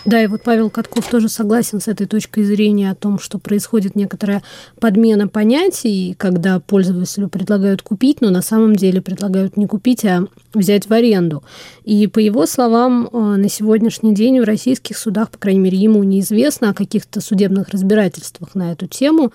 Да, 0.04 0.20
и 0.20 0.26
вот 0.26 0.42
Павел 0.42 0.68
Катков 0.68 1.06
тоже 1.08 1.28
согласен 1.28 1.80
с 1.80 1.86
этой 1.86 2.06
точкой 2.06 2.42
зрения 2.42 2.90
о 2.90 2.96
том, 2.96 3.20
что 3.20 3.38
происходит 3.38 3.94
некоторая 3.94 4.42
подмена 4.80 5.28
понятий, 5.28 6.14
когда 6.18 6.58
пользователю 6.58 7.28
предлагают 7.28 7.82
купить, 7.82 8.20
но 8.20 8.30
на 8.30 8.42
самом 8.42 8.74
деле 8.74 9.00
предлагают 9.00 9.56
не 9.56 9.66
купить, 9.66 10.04
а 10.04 10.26
взять 10.54 10.88
в 10.88 10.92
аренду. 10.92 11.44
И 11.84 12.08
по 12.08 12.18
его 12.18 12.46
словам, 12.46 13.08
э, 13.12 13.16
на 13.16 13.48
сегодняшний 13.48 14.14
день 14.14 14.40
в 14.40 14.44
российских 14.44 14.98
судах, 14.98 15.30
по 15.30 15.38
крайней 15.38 15.60
мере, 15.60 15.78
ему 15.78 16.02
неизвестно 16.02 16.70
о 16.70 16.74
каких-то 16.74 17.20
судебных 17.20 17.68
разбирательствах 17.68 18.54
на 18.56 18.72
эту 18.72 18.88
тему. 18.88 19.32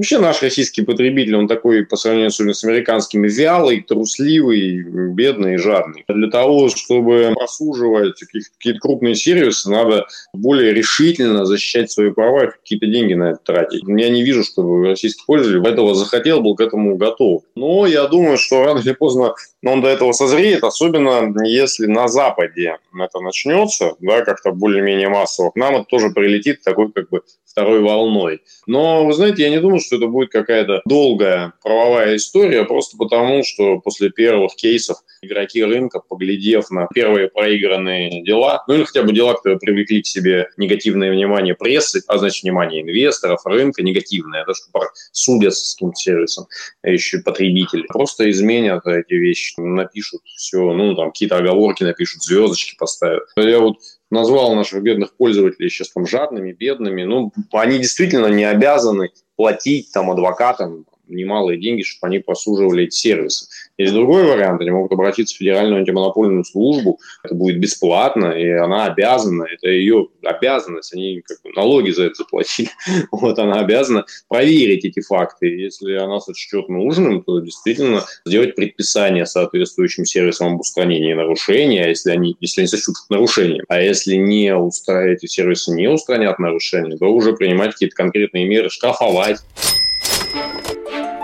Вообще 0.00 0.18
наш 0.18 0.40
российский 0.40 0.80
потребитель, 0.80 1.36
он 1.36 1.46
такой 1.46 1.84
по 1.84 1.94
сравнению 1.94 2.30
с 2.30 2.64
американскими 2.64 3.28
вялый, 3.28 3.82
трусливый, 3.82 4.82
бедный 4.82 5.56
и 5.56 5.58
жадный. 5.58 6.04
Для 6.08 6.30
того, 6.30 6.70
чтобы 6.70 7.34
просуживать 7.36 8.18
какие-то 8.18 8.80
крупные 8.80 9.14
сервисы, 9.14 9.70
надо 9.70 10.06
более 10.32 10.72
решительно 10.72 11.44
защищать 11.44 11.92
свои 11.92 12.12
права 12.12 12.46
и 12.46 12.50
какие-то 12.50 12.86
деньги 12.86 13.12
на 13.12 13.32
это 13.32 13.40
тратить. 13.44 13.82
Я 13.86 14.08
не 14.08 14.22
вижу, 14.22 14.42
чтобы 14.42 14.86
российский 14.86 15.22
пользователь 15.26 15.70
этого 15.70 15.94
захотел, 15.94 16.40
был 16.40 16.54
к 16.56 16.62
этому 16.62 16.96
готов. 16.96 17.42
Но 17.54 17.84
я 17.86 18.06
думаю, 18.06 18.38
что 18.38 18.64
рано 18.64 18.78
или 18.78 18.92
поздно 18.92 19.34
он 19.62 19.82
до 19.82 19.88
этого 19.88 20.12
созреет, 20.12 20.64
особенно 20.64 21.30
если 21.44 21.84
на 21.84 22.08
Западе 22.08 22.78
это 22.98 23.20
начнется, 23.20 23.96
да, 24.00 24.24
как-то 24.24 24.52
более-менее 24.52 25.10
массово, 25.10 25.50
к 25.50 25.56
нам 25.56 25.74
это 25.74 25.84
тоже 25.84 26.08
прилетит 26.08 26.62
такой 26.62 26.90
как 26.90 27.10
бы 27.10 27.20
второй 27.50 27.80
волной. 27.80 28.42
Но, 28.66 29.04
вы 29.04 29.12
знаете, 29.12 29.42
я 29.42 29.50
не 29.50 29.60
думаю, 29.60 29.80
что 29.80 29.96
это 29.96 30.06
будет 30.06 30.30
какая-то 30.30 30.82
долгая 30.86 31.52
правовая 31.62 32.16
история, 32.16 32.64
просто 32.64 32.96
потому, 32.96 33.42
что 33.44 33.80
после 33.80 34.10
первых 34.10 34.54
кейсов 34.54 34.98
игроки 35.22 35.62
рынка, 35.62 36.00
поглядев 36.00 36.70
на 36.70 36.86
первые 36.86 37.28
проигранные 37.28 38.22
дела, 38.22 38.64
ну 38.68 38.74
или 38.74 38.84
хотя 38.84 39.02
бы 39.02 39.12
дела, 39.12 39.34
которые 39.34 39.58
привлекли 39.58 40.02
к 40.02 40.06
себе 40.06 40.48
негативное 40.56 41.10
внимание 41.10 41.54
прессы, 41.54 42.02
а 42.06 42.18
значит 42.18 42.42
внимание 42.42 42.82
инвесторов, 42.82 43.40
рынка 43.44 43.82
негативное, 43.82 44.44
да, 44.46 44.54
что 44.54 44.66
судят 45.12 45.54
с 45.54 45.74
каким-то 45.74 45.96
сервисом, 45.96 46.46
а 46.82 46.88
еще 46.88 47.18
потребители, 47.18 47.82
просто 47.88 48.30
изменят 48.30 48.86
эти 48.86 49.14
вещи, 49.14 49.54
напишут 49.58 50.22
все, 50.24 50.72
ну 50.72 50.94
там 50.94 51.10
какие-то 51.10 51.36
оговорки 51.36 51.82
напишут, 51.82 52.22
звездочки 52.22 52.76
поставят. 52.78 53.24
Я 53.36 53.58
вот 53.58 53.76
назвал 54.10 54.54
наших 54.54 54.82
бедных 54.82 55.16
пользователей 55.16 55.70
сейчас 55.70 55.90
там 55.90 56.06
жадными, 56.06 56.52
бедными. 56.52 57.04
Ну, 57.04 57.32
они 57.52 57.78
действительно 57.78 58.26
не 58.26 58.44
обязаны 58.44 59.10
платить 59.36 59.92
там 59.92 60.10
адвокатам 60.10 60.84
немалые 61.14 61.58
деньги, 61.58 61.82
чтобы 61.82 62.08
они 62.08 62.18
просуживали 62.20 62.84
эти 62.84 62.94
сервисы. 62.94 63.46
Есть 63.78 63.94
другой 63.94 64.24
вариант, 64.24 64.60
они 64.60 64.70
могут 64.70 64.92
обратиться 64.92 65.34
в 65.34 65.38
Федеральную 65.38 65.78
антимонопольную 65.78 66.44
службу, 66.44 67.00
это 67.22 67.34
будет 67.34 67.58
бесплатно, 67.58 68.26
и 68.26 68.48
она 68.50 68.84
обязана, 68.84 69.44
это 69.44 69.70
ее 69.70 70.08
обязанность, 70.22 70.92
они 70.92 71.22
как 71.26 71.38
бы 71.42 71.50
налоги 71.56 71.90
за 71.90 72.04
это 72.04 72.16
заплатили, 72.16 72.68
вот 73.10 73.38
она 73.38 73.60
обязана 73.60 74.04
проверить 74.28 74.84
эти 74.84 75.00
факты, 75.00 75.46
если 75.46 75.94
она 75.94 76.20
сочтет 76.20 76.68
нужным, 76.68 77.22
то 77.22 77.40
действительно 77.40 78.04
сделать 78.26 78.54
предписание 78.54 79.24
соответствующим 79.24 80.04
сервисам 80.04 80.54
об 80.54 80.60
устранении 80.60 81.14
нарушения, 81.14 81.88
если 81.88 82.10
они, 82.10 82.36
если 82.40 82.60
они 82.60 82.68
сочтут 82.68 82.96
нарушением, 83.08 83.64
а 83.68 83.80
если 83.80 84.16
не 84.16 84.54
устранят, 84.54 85.18
эти 85.18 85.26
сервисы 85.26 85.72
не 85.72 85.88
устранят 85.88 86.38
нарушения, 86.38 86.96
то 86.96 87.06
уже 87.06 87.32
принимать 87.32 87.72
какие-то 87.72 87.96
конкретные 87.96 88.46
меры, 88.46 88.68
штрафовать. 88.68 89.38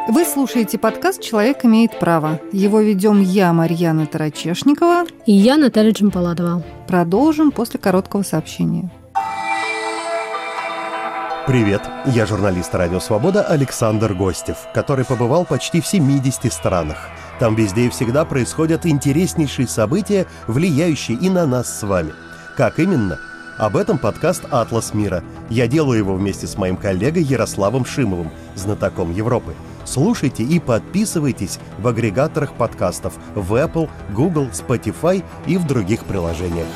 Вы 0.09 0.25
слушаете 0.25 0.79
подкаст 0.79 1.21
«Человек 1.21 1.65
имеет 1.65 1.99
право». 1.99 2.39
Его 2.53 2.81
ведем 2.81 3.21
я, 3.21 3.53
Марьяна 3.53 4.07
Тарачешникова. 4.07 5.05
И 5.27 5.33
я, 5.33 5.57
Наталья 5.57 5.91
Джампаладова. 5.91 6.63
Продолжим 6.87 7.51
после 7.51 7.81
короткого 7.81 8.23
сообщения. 8.23 8.89
Привет, 11.49 11.83
я 12.07 12.25
журналист 12.25 12.73
«Радио 12.73 13.01
Свобода» 13.01 13.43
Александр 13.43 14.15
Гостев, 14.15 14.59
который 14.73 15.05
побывал 15.05 15.45
почти 15.45 15.81
в 15.81 15.87
70 15.89 16.53
странах. 16.53 16.99
Там 17.41 17.57
везде 17.57 17.87
и 17.87 17.91
всегда 17.91 18.25
происходят 18.25 18.87
интереснейшие 18.87 19.67
события, 19.67 20.27
влияющие 20.47 21.19
и 21.19 21.29
на 21.29 21.47
нас 21.47 21.81
с 21.81 21.83
вами. 21.83 22.13
Как 22.57 22.79
именно? 22.79 23.19
Об 23.59 23.77
этом 23.77 23.99
подкаст 23.99 24.45
«Атлас 24.51 24.95
мира». 24.95 25.25
Я 25.51 25.67
делаю 25.67 25.99
его 25.99 26.15
вместе 26.15 26.47
с 26.47 26.57
моим 26.57 26.77
коллегой 26.77 27.25
Ярославом 27.25 27.85
Шимовым, 27.85 28.31
знатоком 28.55 29.13
Европы– 29.13 29.53
Слушайте 29.87 30.43
и 30.43 30.59
подписывайтесь 30.59 31.59
в 31.79 31.87
агрегаторах 31.87 32.53
подкастов 32.55 33.15
в 33.35 33.55
Apple, 33.55 33.89
Google, 34.11 34.49
Spotify 34.49 35.25
и 35.47 35.57
в 35.57 35.67
других 35.67 36.05
приложениях. 36.05 36.67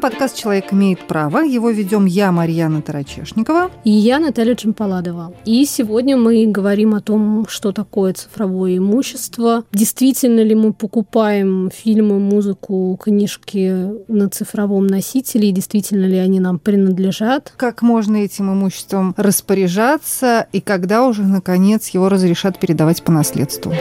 Это 0.00 0.08
подкаст 0.08 0.34
«Человек 0.34 0.72
имеет 0.72 1.06
право». 1.06 1.40
Его 1.40 1.68
ведем 1.68 2.06
я, 2.06 2.32
Марьяна 2.32 2.80
Тарачешникова. 2.80 3.70
И 3.84 3.90
я, 3.90 4.18
Наталья 4.18 4.54
Джампаладова. 4.54 5.34
И 5.44 5.66
сегодня 5.66 6.16
мы 6.16 6.46
говорим 6.46 6.94
о 6.94 7.02
том, 7.02 7.46
что 7.46 7.70
такое 7.72 8.14
цифровое 8.14 8.78
имущество. 8.78 9.64
Действительно 9.74 10.40
ли 10.40 10.54
мы 10.54 10.72
покупаем 10.72 11.70
фильмы, 11.70 12.18
музыку, 12.18 12.98
книжки 12.98 13.90
на 14.08 14.30
цифровом 14.30 14.86
носителе, 14.86 15.50
и 15.50 15.52
действительно 15.52 16.06
ли 16.06 16.16
они 16.16 16.40
нам 16.40 16.58
принадлежат. 16.58 17.52
Как 17.58 17.82
можно 17.82 18.16
этим 18.16 18.50
имуществом 18.50 19.12
распоряжаться, 19.18 20.46
и 20.50 20.62
когда 20.62 21.04
уже, 21.04 21.24
наконец, 21.24 21.88
его 21.88 22.08
разрешат 22.08 22.58
передавать 22.58 23.02
по 23.02 23.12
наследству. 23.12 23.74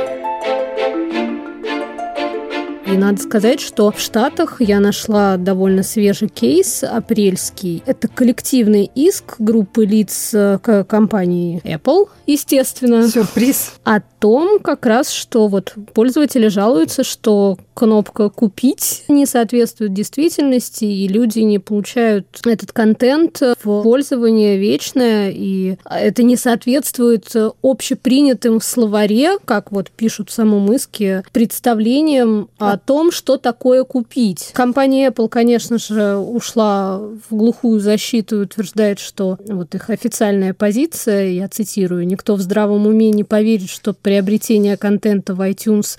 И 2.91 2.97
надо 2.97 3.21
сказать, 3.21 3.59
что 3.61 3.91
в 3.91 3.99
Штатах 3.99 4.61
я 4.61 4.79
нашла 4.79 5.37
довольно 5.37 5.83
свежий 5.83 6.27
кейс, 6.27 6.83
апрельский. 6.83 7.83
Это 7.85 8.07
коллективный 8.07 8.89
иск 8.95 9.35
группы 9.37 9.85
лиц 9.85 10.31
э, 10.33 10.57
к 10.59 10.85
компании 10.85 11.61
Apple, 11.63 12.09
естественно. 12.25 13.07
Сюрприз. 13.07 13.73
О 13.83 13.99
том 14.19 14.59
как 14.59 14.87
раз, 14.87 15.11
что 15.11 15.47
вот 15.47 15.75
пользователи 15.93 16.47
жалуются, 16.47 17.03
что 17.03 17.59
кнопка 17.75 18.29
«Купить» 18.29 19.05
не 19.07 19.25
соответствует 19.25 19.93
действительности, 19.93 20.83
и 20.83 21.07
люди 21.07 21.39
не 21.39 21.59
получают 21.59 22.27
этот 22.45 22.73
контент 22.73 23.39
в 23.63 23.83
пользование 23.83 24.57
вечное, 24.57 25.31
и 25.33 25.77
это 25.85 26.23
не 26.23 26.35
соответствует 26.35 27.33
общепринятым 27.61 28.59
в 28.59 28.63
словаре, 28.63 29.37
как 29.45 29.71
вот 29.71 29.91
пишут 29.91 30.29
в 30.29 30.33
самом 30.33 30.73
иске, 30.73 31.23
представлениям 31.31 32.49
о 32.57 32.78
том, 32.79 33.11
что 33.11 33.37
такое 33.37 33.83
купить. 33.83 34.49
Компания 34.53 35.09
Apple, 35.09 35.29
конечно 35.29 35.77
же, 35.77 36.15
ушла 36.15 36.97
в 36.97 37.35
глухую 37.35 37.79
защиту 37.79 38.37
и 38.37 38.43
утверждает, 38.45 38.99
что 38.99 39.37
вот 39.47 39.75
их 39.75 39.89
официальная 39.89 40.53
позиция, 40.53 41.29
я 41.29 41.47
цитирую, 41.47 42.07
«Никто 42.07 42.35
в 42.35 42.41
здравом 42.41 42.87
уме 42.87 43.11
не 43.11 43.23
поверит, 43.23 43.69
что 43.69 43.93
приобретение 43.93 44.77
контента 44.77 45.35
в 45.35 45.41
iTunes 45.41 45.97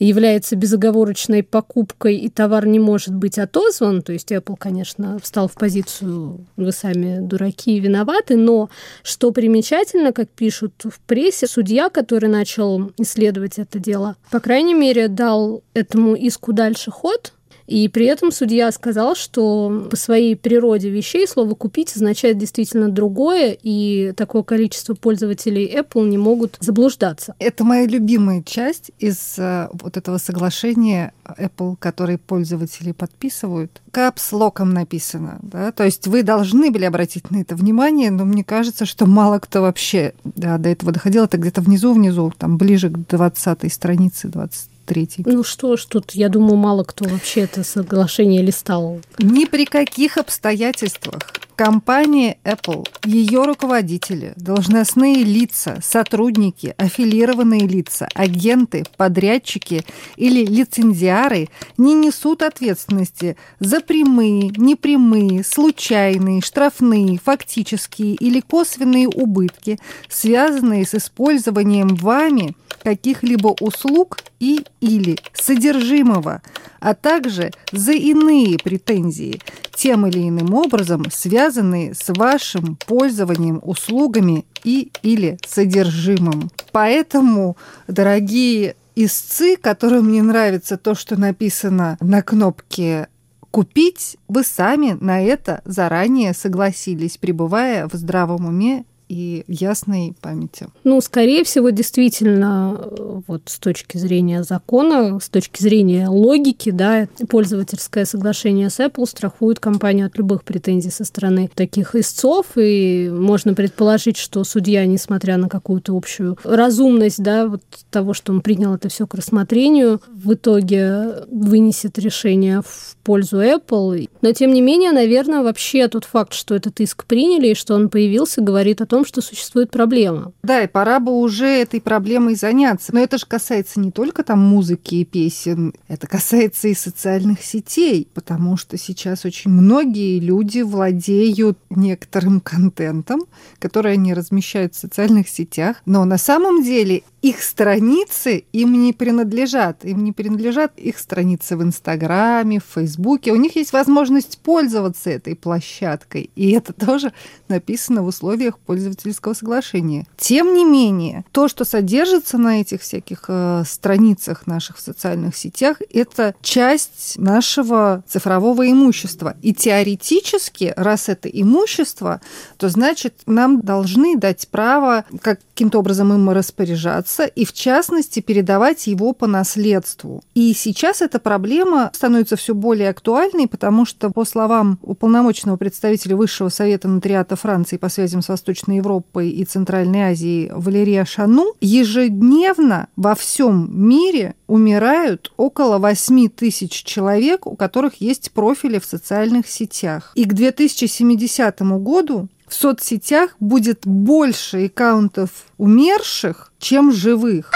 является 0.00 0.56
безоговорочной 0.56 1.42
покупкой, 1.42 2.16
и 2.16 2.30
товар 2.30 2.66
не 2.66 2.78
может 2.78 3.14
быть 3.14 3.38
отозван, 3.38 4.00
то 4.02 4.12
есть 4.12 4.32
Apple, 4.32 4.56
конечно, 4.58 5.18
встал 5.22 5.46
в 5.46 5.52
позицию 5.54 6.46
«вы 6.56 6.72
сами 6.72 7.20
дураки 7.20 7.76
и 7.76 7.80
виноваты», 7.80 8.36
но 8.36 8.70
что 9.02 9.30
примечательно, 9.30 10.12
как 10.12 10.30
пишут 10.30 10.72
в 10.84 10.98
прессе, 11.06 11.46
судья, 11.46 11.90
который 11.90 12.30
начал 12.30 12.90
исследовать 12.96 13.58
это 13.58 13.78
дело, 13.78 14.16
по 14.30 14.40
крайней 14.40 14.74
мере, 14.74 15.08
дал 15.08 15.62
этому 15.74 16.14
иску 16.20 16.52
дальше 16.52 16.90
ход, 16.90 17.32
и 17.70 17.86
при 17.86 18.06
этом 18.06 18.32
судья 18.32 18.72
сказал, 18.72 19.14
что 19.14 19.86
по 19.88 19.96
своей 19.96 20.34
природе 20.34 20.90
вещей 20.90 21.28
слово 21.28 21.54
«купить» 21.54 21.94
означает 21.94 22.36
действительно 22.36 22.88
другое, 22.90 23.56
и 23.62 24.12
такое 24.16 24.42
количество 24.42 24.94
пользователей 24.94 25.72
Apple 25.72 26.08
не 26.08 26.18
могут 26.18 26.56
заблуждаться. 26.58 27.36
Это 27.38 27.62
моя 27.62 27.86
любимая 27.86 28.42
часть 28.42 28.90
из 28.98 29.38
э, 29.38 29.68
вот 29.72 29.96
этого 29.96 30.18
соглашения 30.18 31.12
Apple, 31.24 31.76
который 31.78 32.18
пользователи 32.18 32.90
подписывают. 32.90 33.80
Капслоком 33.92 34.74
написано, 34.74 35.38
да, 35.40 35.70
то 35.70 35.84
есть 35.84 36.08
вы 36.08 36.24
должны 36.24 36.72
были 36.72 36.86
обратить 36.86 37.30
на 37.30 37.40
это 37.40 37.54
внимание, 37.54 38.10
но 38.10 38.24
мне 38.24 38.42
кажется, 38.42 38.84
что 38.84 39.06
мало 39.06 39.38
кто 39.38 39.62
вообще 39.62 40.14
да, 40.24 40.58
до 40.58 40.70
этого 40.70 40.90
доходил. 40.90 41.22
Это 41.22 41.36
где-то 41.36 41.60
внизу-внизу, 41.60 42.32
там 42.36 42.58
ближе 42.58 42.90
к 42.90 42.98
20 43.08 43.72
странице, 43.72 44.26
20 44.26 44.69
третий. 44.90 45.22
Ну 45.24 45.44
что 45.44 45.76
ж, 45.76 45.84
тут, 45.84 46.16
я 46.16 46.28
думаю, 46.28 46.56
мало 46.56 46.82
кто 46.82 47.04
вообще 47.04 47.42
это 47.42 47.62
соглашение 47.62 48.42
листал. 48.42 49.00
Ни 49.18 49.44
при 49.44 49.64
каких 49.64 50.18
обстоятельствах 50.18 51.32
компания 51.60 52.38
Apple, 52.42 52.88
ее 53.04 53.44
руководители, 53.44 54.32
должностные 54.36 55.16
лица, 55.16 55.78
сотрудники, 55.82 56.72
аффилированные 56.78 57.68
лица, 57.68 58.08
агенты, 58.14 58.86
подрядчики 58.96 59.84
или 60.16 60.42
лицензиары 60.42 61.50
не 61.76 61.92
несут 61.92 62.40
ответственности 62.40 63.36
за 63.58 63.82
прямые, 63.82 64.50
непрямые, 64.56 65.44
случайные, 65.44 66.40
штрафные, 66.40 67.20
фактические 67.22 68.14
или 68.14 68.40
косвенные 68.40 69.08
убытки, 69.08 69.78
связанные 70.08 70.86
с 70.86 70.94
использованием 70.94 71.88
вами 71.88 72.56
каких-либо 72.82 73.54
услуг 73.60 74.20
и 74.38 74.64
или 74.80 75.18
содержимого, 75.34 76.40
а 76.80 76.94
также 76.94 77.50
за 77.70 77.92
иные 77.92 78.56
претензии, 78.56 79.42
тем 79.80 80.06
или 80.06 80.28
иным 80.28 80.52
образом 80.52 81.06
связанные 81.10 81.94
с 81.94 82.12
вашим 82.12 82.76
пользованием 82.76 83.60
услугами 83.62 84.44
и 84.62 84.92
или 85.02 85.38
содержимым. 85.48 86.50
Поэтому, 86.70 87.56
дорогие 87.88 88.76
истцы, 88.94 89.56
которым 89.56 90.12
не 90.12 90.20
нравится 90.20 90.76
то, 90.76 90.94
что 90.94 91.18
написано 91.18 91.96
на 92.02 92.20
кнопке 92.20 93.08
купить, 93.50 94.18
вы 94.28 94.44
сами 94.44 94.98
на 95.00 95.22
это 95.22 95.62
заранее 95.64 96.34
согласились, 96.34 97.16
пребывая 97.16 97.88
в 97.88 97.94
здравом 97.94 98.44
уме 98.44 98.84
и 99.10 99.44
ясной 99.48 100.14
памяти. 100.20 100.68
Ну, 100.84 101.00
скорее 101.00 101.42
всего, 101.42 101.70
действительно, 101.70 102.80
вот 103.26 103.42
с 103.46 103.58
точки 103.58 103.96
зрения 103.96 104.44
закона, 104.44 105.18
с 105.18 105.28
точки 105.28 105.60
зрения 105.60 106.08
логики, 106.08 106.70
да, 106.70 107.08
пользовательское 107.28 108.04
соглашение 108.04 108.70
с 108.70 108.78
Apple 108.78 109.06
страхует 109.06 109.58
компанию 109.58 110.06
от 110.06 110.16
любых 110.16 110.44
претензий 110.44 110.90
со 110.90 111.04
стороны 111.04 111.50
таких 111.54 111.96
истцов, 111.96 112.46
и 112.56 113.10
можно 113.12 113.52
предположить, 113.54 114.16
что 114.16 114.44
судья, 114.44 114.86
несмотря 114.86 115.36
на 115.38 115.48
какую-то 115.48 115.96
общую 115.96 116.38
разумность, 116.44 117.20
да, 117.20 117.48
вот 117.48 117.62
того, 117.90 118.14
что 118.14 118.32
он 118.32 118.40
принял 118.40 118.74
это 118.76 118.88
все 118.88 119.08
к 119.08 119.14
рассмотрению, 119.14 120.00
в 120.06 120.34
итоге 120.34 121.24
вынесет 121.28 121.98
решение 121.98 122.62
в 122.62 122.96
пользу 123.02 123.42
Apple. 123.42 124.08
Но, 124.22 124.32
тем 124.32 124.52
не 124.52 124.60
менее, 124.60 124.92
наверное, 124.92 125.42
вообще 125.42 125.88
тот 125.88 126.04
факт, 126.04 126.32
что 126.32 126.54
этот 126.54 126.78
иск 126.78 127.06
приняли 127.06 127.48
и 127.48 127.54
что 127.54 127.74
он 127.74 127.88
появился, 127.88 128.40
говорит 128.40 128.80
о 128.80 128.86
том, 128.86 128.99
том, 129.00 129.06
что 129.06 129.22
существует 129.22 129.70
проблема. 129.70 130.32
Да, 130.42 130.62
и 130.62 130.66
пора 130.66 131.00
бы 131.00 131.12
уже 131.12 131.46
этой 131.46 131.80
проблемой 131.80 132.34
заняться. 132.34 132.94
Но 132.94 133.00
это 133.00 133.16
же 133.16 133.26
касается 133.26 133.80
не 133.80 133.90
только 133.90 134.22
там 134.22 134.40
музыки 134.40 134.96
и 134.96 135.04
песен, 135.04 135.72
это 135.88 136.06
касается 136.06 136.68
и 136.68 136.74
социальных 136.74 137.42
сетей, 137.42 138.08
потому 138.12 138.56
что 138.56 138.76
сейчас 138.76 139.24
очень 139.24 139.50
многие 139.50 140.18
люди 140.18 140.60
владеют 140.60 141.58
некоторым 141.70 142.40
контентом, 142.40 143.22
который 143.58 143.94
они 143.94 144.12
размещают 144.12 144.74
в 144.74 144.78
социальных 144.78 145.28
сетях, 145.28 145.76
но 145.86 146.04
на 146.04 146.18
самом 146.18 146.62
деле 146.62 147.02
их 147.22 147.42
страницы 147.42 148.44
им 148.52 148.82
не 148.82 148.92
принадлежат. 148.92 149.84
Им 149.84 150.04
не 150.04 150.12
принадлежат 150.12 150.78
их 150.78 150.98
страницы 150.98 151.56
в 151.56 151.62
Инстаграме, 151.62 152.60
в 152.60 152.74
Фейсбуке. 152.74 153.32
У 153.32 153.36
них 153.36 153.56
есть 153.56 153.72
возможность 153.72 154.38
пользоваться 154.38 155.10
этой 155.10 155.36
площадкой. 155.36 156.30
И 156.34 156.50
это 156.52 156.72
тоже 156.72 157.12
написано 157.48 158.02
в 158.02 158.06
условиях 158.06 158.58
пользовательского 158.90 159.34
соглашения. 159.34 160.06
Тем 160.16 160.54
не 160.54 160.64
менее, 160.64 161.24
то, 161.32 161.48
что 161.48 161.64
содержится 161.64 162.38
на 162.38 162.60
этих 162.60 162.82
всяких 162.82 163.24
э, 163.28 163.62
страницах 163.66 164.46
наших 164.46 164.76
в 164.78 164.80
социальных 164.80 165.36
сетях, 165.36 165.78
это 165.92 166.34
часть 166.42 167.18
нашего 167.18 168.02
цифрового 168.06 168.70
имущества. 168.70 169.36
И 169.42 169.54
теоретически, 169.54 170.72
раз 170.76 171.08
это 171.08 171.28
имущество, 171.28 172.20
то 172.56 172.68
значит 172.68 173.14
нам 173.26 173.60
должны 173.60 174.16
дать 174.16 174.48
право 174.48 175.04
каким-то 175.20 175.78
образом 175.78 176.12
им 176.12 176.30
распоряжаться 176.30 177.24
и, 177.24 177.44
в 177.44 177.52
частности, 177.52 178.20
передавать 178.20 178.86
его 178.86 179.12
по 179.12 179.26
наследству. 179.26 180.22
И 180.34 180.52
сейчас 180.54 181.02
эта 181.02 181.18
проблема 181.18 181.90
становится 181.94 182.36
все 182.36 182.54
более 182.54 182.90
актуальной, 182.90 183.46
потому 183.46 183.86
что, 183.86 184.10
по 184.10 184.24
словам 184.24 184.78
уполномоченного 184.82 185.56
представителя 185.56 186.16
Высшего 186.16 186.48
совета 186.48 186.88
нотариата 186.88 187.36
Франции 187.36 187.76
по 187.76 187.88
связям 187.88 188.22
с 188.22 188.28
Восточной 188.28 188.79
Европой 188.80 189.30
и 189.30 189.44
Центральной 189.44 190.12
Азией 190.12 190.50
Валерия 190.52 191.04
Шану, 191.04 191.54
ежедневно 191.60 192.88
во 192.96 193.14
всем 193.14 193.68
мире 193.72 194.34
умирают 194.46 195.32
около 195.36 195.78
8 195.78 196.28
тысяч 196.28 196.72
человек, 196.82 197.46
у 197.46 197.56
которых 197.56 198.00
есть 198.00 198.32
профили 198.32 198.78
в 198.78 198.84
социальных 198.84 199.46
сетях. 199.46 200.12
И 200.14 200.24
к 200.24 200.32
2070 200.32 201.60
году 201.60 202.28
в 202.48 202.54
соцсетях 202.54 203.36
будет 203.38 203.86
больше 203.86 204.66
аккаунтов 204.66 205.30
умерших, 205.56 206.52
чем 206.58 206.92
живых. 206.92 207.50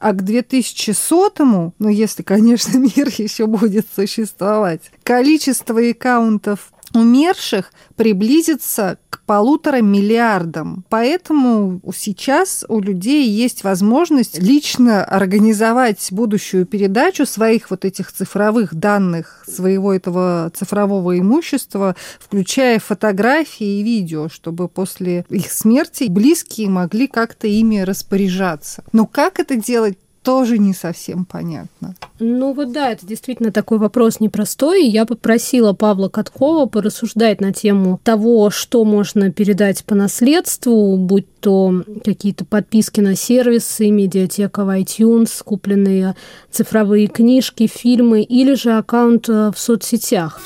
А 0.00 0.12
к 0.12 0.22
2100-му, 0.22 1.72
ну 1.78 1.88
если, 1.88 2.22
конечно, 2.22 2.76
мир 2.96 3.08
еще 3.16 3.46
будет 3.46 3.86
существовать, 3.94 4.90
количество 5.02 5.80
аккаунтов 5.80 6.73
умерших 6.94 7.72
приблизится 7.96 8.98
к 9.10 9.20
полутора 9.26 9.80
миллиардам. 9.80 10.84
Поэтому 10.88 11.80
сейчас 11.94 12.64
у 12.68 12.80
людей 12.80 13.28
есть 13.28 13.64
возможность 13.64 14.38
лично 14.38 15.04
организовать 15.04 16.08
будущую 16.10 16.66
передачу 16.66 17.26
своих 17.26 17.70
вот 17.70 17.84
этих 17.84 18.12
цифровых 18.12 18.74
данных, 18.74 19.44
своего 19.46 19.92
этого 19.92 20.50
цифрового 20.54 21.18
имущества, 21.18 21.96
включая 22.18 22.78
фотографии 22.78 23.80
и 23.80 23.82
видео, 23.82 24.28
чтобы 24.28 24.68
после 24.68 25.24
их 25.28 25.50
смерти 25.50 26.04
близкие 26.08 26.68
могли 26.68 27.06
как-то 27.06 27.46
ими 27.46 27.78
распоряжаться. 27.78 28.84
Но 28.92 29.06
как 29.06 29.40
это 29.40 29.56
делать, 29.56 29.98
тоже 30.24 30.58
не 30.58 30.72
совсем 30.72 31.26
понятно. 31.26 31.94
Ну 32.18 32.54
вот 32.54 32.72
да, 32.72 32.90
это 32.90 33.06
действительно 33.06 33.52
такой 33.52 33.78
вопрос 33.78 34.20
непростой. 34.20 34.86
Я 34.86 35.04
попросила 35.04 35.74
Павла 35.74 36.08
Каткова 36.08 36.66
порассуждать 36.66 37.42
на 37.42 37.52
тему 37.52 38.00
того, 38.02 38.48
что 38.50 38.84
можно 38.84 39.30
передать 39.30 39.84
по 39.84 39.94
наследству, 39.94 40.96
будь 40.96 41.26
то 41.40 41.84
какие-то 42.02 42.46
подписки 42.46 43.00
на 43.00 43.14
сервисы, 43.14 43.90
медиатека 43.90 44.64
в 44.64 44.70
iTunes, 44.70 45.42
купленные 45.44 46.16
цифровые 46.50 47.06
книжки, 47.06 47.66
фильмы 47.66 48.22
или 48.22 48.54
же 48.54 48.72
аккаунт 48.72 49.28
э, 49.28 49.52
в 49.54 49.58
соцсетях. 49.58 50.40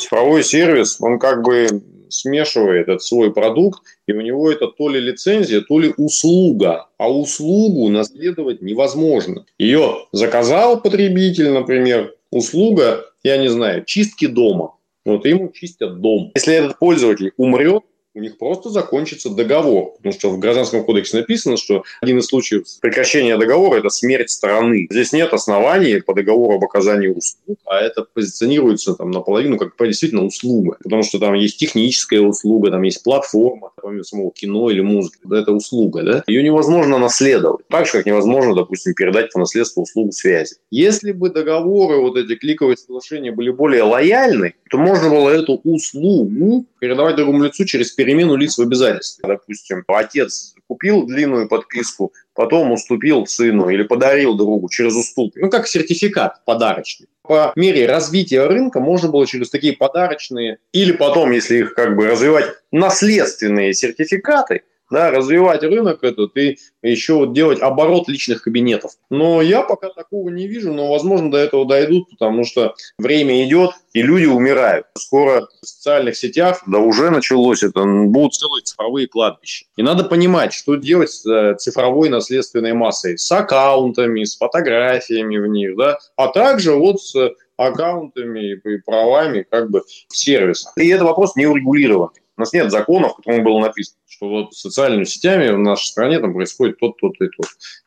Цифровой 0.00 0.42
сервис, 0.42 0.96
он 1.00 1.20
как 1.20 1.42
бы 1.42 1.68
смешивает 2.12 2.88
этот 2.88 3.02
свой 3.02 3.32
продукт, 3.32 3.82
и 4.06 4.12
у 4.12 4.20
него 4.20 4.50
это 4.50 4.66
то 4.68 4.88
ли 4.88 5.00
лицензия, 5.00 5.60
то 5.60 5.78
ли 5.78 5.92
услуга. 5.96 6.88
А 6.98 7.10
услугу 7.10 7.88
наследовать 7.88 8.62
невозможно. 8.62 9.46
Ее 9.58 10.06
заказал 10.12 10.80
потребитель, 10.80 11.50
например, 11.50 12.14
услуга, 12.30 13.04
я 13.22 13.36
не 13.36 13.48
знаю, 13.48 13.84
чистки 13.84 14.26
дома. 14.26 14.74
Вот 15.04 15.26
ему 15.26 15.50
чистят 15.50 16.00
дом. 16.00 16.30
Если 16.34 16.54
этот 16.54 16.78
пользователь 16.78 17.32
умрет, 17.36 17.82
у 18.14 18.20
них 18.20 18.38
просто 18.38 18.70
закончится 18.70 19.30
договор. 19.30 19.94
Потому 19.96 20.12
что 20.12 20.30
в 20.30 20.38
Гражданском 20.38 20.84
кодексе 20.84 21.18
написано, 21.18 21.56
что 21.56 21.84
один 22.00 22.18
из 22.18 22.26
случаев 22.26 22.64
прекращения 22.80 23.36
договора– 23.36 23.78
это 23.78 23.88
смерть 23.88 24.30
стороны. 24.30 24.86
Здесь 24.90 25.12
нет 25.12 25.32
оснований 25.32 26.00
по 26.00 26.14
договору 26.14 26.56
об 26.56 26.64
оказании 26.64 27.08
услуг, 27.08 27.58
а 27.66 27.80
это 27.80 28.04
позиционируется 28.12 28.94
там 28.94 29.10
наполовину 29.10 29.58
как 29.58 29.72
действительно 29.78 30.24
услуга. 30.24 30.76
Потому 30.82 31.02
что 31.02 31.18
там 31.18 31.34
есть 31.34 31.58
техническая 31.58 32.20
услуга, 32.20 32.70
там 32.70 32.82
есть 32.82 33.02
платформа, 33.02 33.70
помимо 33.80 34.04
самого 34.04 34.30
кино 34.30 34.70
или 34.70 34.80
музыки. 34.80 35.18
Это 35.30 35.52
услуга, 35.52 36.02
да? 36.02 36.24
Ее 36.26 36.42
невозможно 36.42 36.98
наследовать. 36.98 37.66
Так 37.68 37.86
же, 37.86 37.92
как 37.92 38.06
невозможно, 38.06 38.54
допустим, 38.54 38.94
передать 38.94 39.32
по 39.32 39.38
наследству 39.38 39.82
услугу 39.82 40.12
связи. 40.12 40.56
Если 40.70 41.12
бы 41.12 41.30
договоры, 41.30 41.98
вот 41.98 42.16
эти 42.16 42.34
кликовые 42.34 42.76
соглашения 42.76 43.32
были 43.32 43.50
более 43.50 43.82
лояльны, 43.82 44.54
то 44.70 44.78
можно 44.78 45.10
было 45.10 45.30
эту 45.30 45.60
услугу 45.64 46.66
передавать 46.78 47.16
другому 47.16 47.44
лицу 47.44 47.64
через 47.64 47.92
перемену 48.04 48.36
лиц 48.36 48.58
в 48.58 48.62
обязательстве. 48.62 49.24
Допустим, 49.26 49.84
отец 49.86 50.54
купил 50.66 51.06
длинную 51.06 51.48
подписку, 51.48 52.12
потом 52.34 52.72
уступил 52.72 53.26
сыну 53.26 53.68
или 53.68 53.82
подарил 53.82 54.34
другу 54.34 54.68
через 54.68 54.94
уступку. 54.94 55.38
Ну, 55.38 55.50
как 55.50 55.68
сертификат 55.68 56.44
подарочный. 56.44 57.08
По 57.22 57.52
мере 57.54 57.86
развития 57.86 58.46
рынка 58.46 58.80
можно 58.80 59.08
было 59.08 59.26
через 59.26 59.50
такие 59.50 59.74
подарочные 59.74 60.58
или 60.72 60.92
потом, 60.92 61.30
если 61.30 61.58
их 61.58 61.74
как 61.74 61.96
бы 61.96 62.08
развивать, 62.08 62.46
наследственные 62.72 63.74
сертификаты– 63.74 64.62
да, 64.92 65.10
развивать 65.10 65.62
рынок 65.62 66.04
этот 66.04 66.36
и 66.36 66.58
еще 66.82 67.14
вот 67.14 67.32
делать 67.32 67.60
оборот 67.60 68.08
личных 68.08 68.42
кабинетов. 68.42 68.92
Но 69.10 69.42
я 69.42 69.62
пока 69.62 69.88
такого 69.88 70.28
не 70.28 70.46
вижу, 70.46 70.72
но, 70.72 70.88
возможно, 70.88 71.30
до 71.30 71.38
этого 71.38 71.66
дойдут, 71.66 72.10
потому 72.10 72.44
что 72.44 72.74
время 72.98 73.44
идет, 73.44 73.70
и 73.92 74.02
люди 74.02 74.26
умирают. 74.26 74.86
Скоро 74.96 75.48
в 75.62 75.66
социальных 75.66 76.16
сетях, 76.16 76.62
да 76.66 76.78
уже 76.78 77.10
началось 77.10 77.62
это, 77.62 77.84
будут 77.84 78.34
целые 78.34 78.62
цифровые 78.62 79.08
кладбища. 79.08 79.64
И 79.76 79.82
надо 79.82 80.04
понимать, 80.04 80.52
что 80.52 80.76
делать 80.76 81.10
с 81.10 81.26
э, 81.26 81.56
цифровой 81.56 82.08
наследственной 82.08 82.74
массой, 82.74 83.18
с 83.18 83.32
аккаунтами, 83.32 84.24
с 84.24 84.36
фотографиями 84.36 85.38
в 85.38 85.46
них, 85.46 85.76
да, 85.76 85.98
а 86.16 86.28
также 86.28 86.74
вот 86.74 87.00
с 87.00 87.14
аккаунтами 87.56 88.54
и 88.54 88.78
правами 88.78 89.46
как 89.48 89.70
бы 89.70 89.82
в 90.08 90.16
сервисах. 90.16 90.72
И 90.76 90.88
это 90.88 91.04
вопрос 91.04 91.36
не 91.36 91.46
урегулированный. 91.46 92.21
У 92.36 92.40
нас 92.40 92.52
нет 92.52 92.70
законов, 92.70 93.12
в 93.12 93.16
котором 93.16 93.44
было 93.44 93.60
написано, 93.60 93.98
что 94.08 94.28
вот 94.28 94.54
социальными 94.54 95.04
сетями 95.04 95.50
в 95.50 95.58
нашей 95.58 95.86
стране 95.86 96.18
там 96.18 96.32
происходит 96.32 96.78
то 96.78 96.90
то 96.90 97.08
и 97.08 97.28
то. 97.28 97.42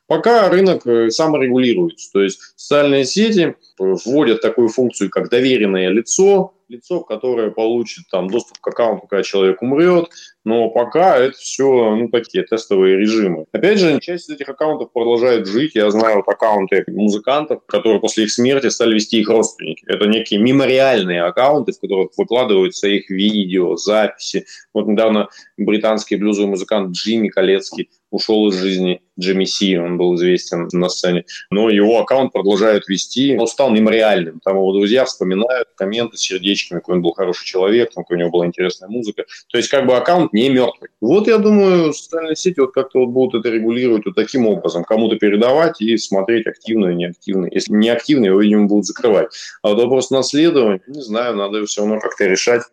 Пока 0.07 0.49
рынок 0.49 0.85
э, 0.85 1.09
саморегулируется. 1.09 2.11
То 2.13 2.21
есть 2.21 2.39
социальные 2.55 3.05
сети 3.05 3.55
вводят 3.79 4.41
такую 4.41 4.69
функцию, 4.69 5.09
как 5.09 5.29
доверенное 5.29 5.89
лицо, 5.89 6.53
лицо, 6.67 7.01
которое 7.01 7.51
получит 7.51 8.05
там 8.11 8.29
доступ 8.29 8.59
к 8.59 8.67
аккаунту, 8.67 9.07
когда 9.07 9.23
человек 9.23 9.61
умрет, 9.61 10.09
но 10.43 10.69
пока 10.69 11.17
это 11.17 11.35
все, 11.37 11.95
ну, 11.95 12.07
такие 12.09 12.43
тестовые 12.43 12.97
режимы. 12.97 13.45
Опять 13.51 13.79
же, 13.79 13.99
часть 13.99 14.29
из 14.29 14.35
этих 14.35 14.47
аккаунтов 14.47 14.91
продолжает 14.93 15.47
жить. 15.47 15.75
Я 15.75 15.89
знаю 15.89 16.17
вот 16.17 16.27
аккаунты 16.27 16.83
музыкантов, 16.87 17.65
которые 17.65 17.99
после 17.99 18.25
их 18.25 18.31
смерти 18.31 18.67
стали 18.69 18.93
вести 18.93 19.19
их 19.19 19.29
родственники. 19.29 19.83
Это 19.87 20.05
некие 20.05 20.39
мемориальные 20.39 21.23
аккаунты, 21.23 21.71
в 21.71 21.79
которых 21.79 22.11
выкладываются 22.15 22.87
их 22.87 23.09
видео, 23.09 23.75
записи. 23.75 24.45
Вот 24.73 24.87
недавно 24.87 25.29
британский 25.57 26.15
блюзовый 26.15 26.49
музыкант 26.49 26.95
Джимми 26.95 27.29
Колецкий 27.29 27.89
ушел 28.11 28.47
из 28.47 28.55
жизни. 28.55 29.01
Джимми 29.19 29.45
Си, 29.45 29.77
он 29.77 29.97
был 29.97 30.15
известен 30.15 30.67
на 30.73 30.89
сцене. 30.89 31.25
Но 31.49 31.69
его 31.69 31.99
аккаунт 31.99 32.33
продолжает 32.33 32.87
вести. 32.87 33.37
Он 33.37 33.47
стал 33.47 33.71
мемориальным. 33.71 34.41
Там 34.43 34.57
его 34.57 34.73
друзья 34.73 35.05
вспоминают 35.05 35.69
комменты 35.75 36.17
с 36.17 36.21
сердечками, 36.55 36.79
какой 36.79 36.95
он 36.95 37.01
был 37.01 37.11
хороший 37.11 37.45
человек, 37.45 37.93
какой 37.93 38.17
у 38.17 38.19
него 38.19 38.31
была 38.31 38.45
интересная 38.45 38.89
музыка. 38.89 39.25
То 39.49 39.57
есть 39.57 39.69
как 39.69 39.85
бы 39.85 39.95
аккаунт 39.95 40.33
не 40.33 40.49
мертвый. 40.49 40.89
Вот 41.01 41.27
я 41.27 41.37
думаю, 41.37 41.93
социальные 41.93 42.35
сети 42.35 42.59
вот 42.59 42.73
как-то 42.73 42.99
вот 42.99 43.09
будут 43.09 43.41
это 43.41 43.53
регулировать 43.53 44.05
вот 44.05 44.15
таким 44.15 44.47
образом. 44.47 44.83
Кому-то 44.83 45.17
передавать 45.17 45.81
и 45.81 45.97
смотреть 45.97 46.47
активно 46.47 46.89
и 46.89 46.95
неактивно. 46.95 47.47
Если 47.51 47.73
не 47.73 47.89
активно, 47.89 48.25
его, 48.25 48.41
видимо, 48.41 48.67
будут 48.67 48.85
закрывать. 48.85 49.27
А 49.61 49.69
вот 49.69 49.81
вопрос 49.81 50.09
наследования, 50.09 50.81
не 50.87 51.01
знаю, 51.01 51.35
надо 51.35 51.65
все 51.65 51.81
равно 51.81 51.99
как-то 51.99 52.25
решать. 52.25 52.63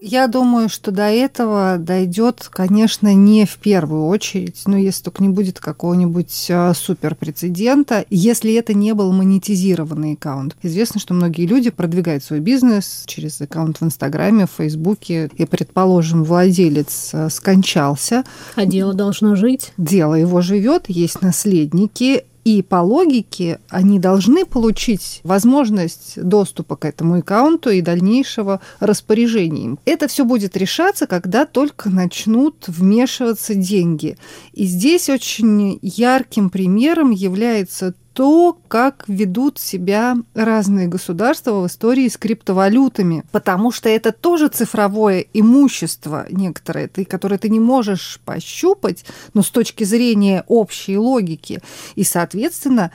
Я 0.00 0.28
думаю, 0.28 0.68
что 0.68 0.92
до 0.92 1.08
этого 1.08 1.76
дойдет, 1.78 2.48
конечно, 2.50 3.12
не 3.14 3.44
в 3.46 3.56
первую 3.56 4.06
очередь, 4.06 4.62
но 4.66 4.76
если 4.76 5.04
только 5.04 5.22
не 5.22 5.28
будет 5.28 5.58
какого-нибудь 5.58 6.46
а, 6.50 6.72
супер 6.74 7.16
прецедента, 7.16 8.04
если 8.08 8.54
это 8.54 8.74
не 8.74 8.94
был 8.94 9.12
монетизированный 9.12 10.12
аккаунт. 10.12 10.56
Известно, 10.62 11.00
что 11.00 11.14
многие 11.14 11.46
люди 11.46 11.70
продвигают 11.70 12.22
свой 12.22 12.38
бизнес 12.38 13.02
через 13.06 13.40
аккаунт 13.40 13.80
в 13.80 13.84
Инстаграме, 13.84 14.46
в 14.46 14.50
Фейсбуке, 14.56 15.30
и, 15.36 15.44
предположим, 15.46 16.22
владелец 16.22 17.10
а, 17.12 17.28
скончался. 17.28 18.24
А 18.54 18.66
дело 18.66 18.94
должно 18.94 19.34
жить. 19.34 19.72
Дело 19.78 20.14
его 20.14 20.42
живет, 20.42 20.84
есть 20.88 21.22
наследники, 21.22 22.24
и 22.44 22.62
по 22.62 22.76
логике 22.76 23.60
они 23.68 23.98
должны 23.98 24.44
получить 24.44 25.20
возможность 25.22 26.20
доступа 26.22 26.76
к 26.76 26.84
этому 26.84 27.18
аккаунту 27.18 27.70
и 27.70 27.80
дальнейшего 27.80 28.60
распоряжения 28.80 29.64
им. 29.64 29.78
Это 29.84 30.08
все 30.08 30.24
будет 30.24 30.56
решаться, 30.56 31.06
когда 31.06 31.44
только 31.44 31.90
начнут 31.90 32.64
вмешиваться 32.66 33.54
деньги. 33.54 34.16
И 34.52 34.64
здесь 34.64 35.08
очень 35.08 35.78
ярким 35.82 36.50
примером 36.50 37.10
является 37.10 37.94
то, 38.18 38.58
как 38.66 39.04
ведут 39.06 39.60
себя 39.60 40.16
разные 40.34 40.88
государства 40.88 41.60
в 41.60 41.68
истории 41.68 42.08
с 42.08 42.16
криптовалютами. 42.16 43.22
Потому 43.30 43.70
что 43.70 43.88
это 43.88 44.10
тоже 44.10 44.48
цифровое 44.48 45.24
имущество 45.32 46.26
некоторое, 46.28 46.88
ты, 46.88 47.04
которое 47.04 47.38
ты 47.38 47.48
не 47.48 47.60
можешь 47.60 48.18
пощупать, 48.24 49.04
но 49.34 49.42
с 49.42 49.50
точки 49.50 49.84
зрения 49.84 50.42
общей 50.48 50.98
логики. 50.98 51.60
И, 51.94 52.02
соответственно, 52.02 52.90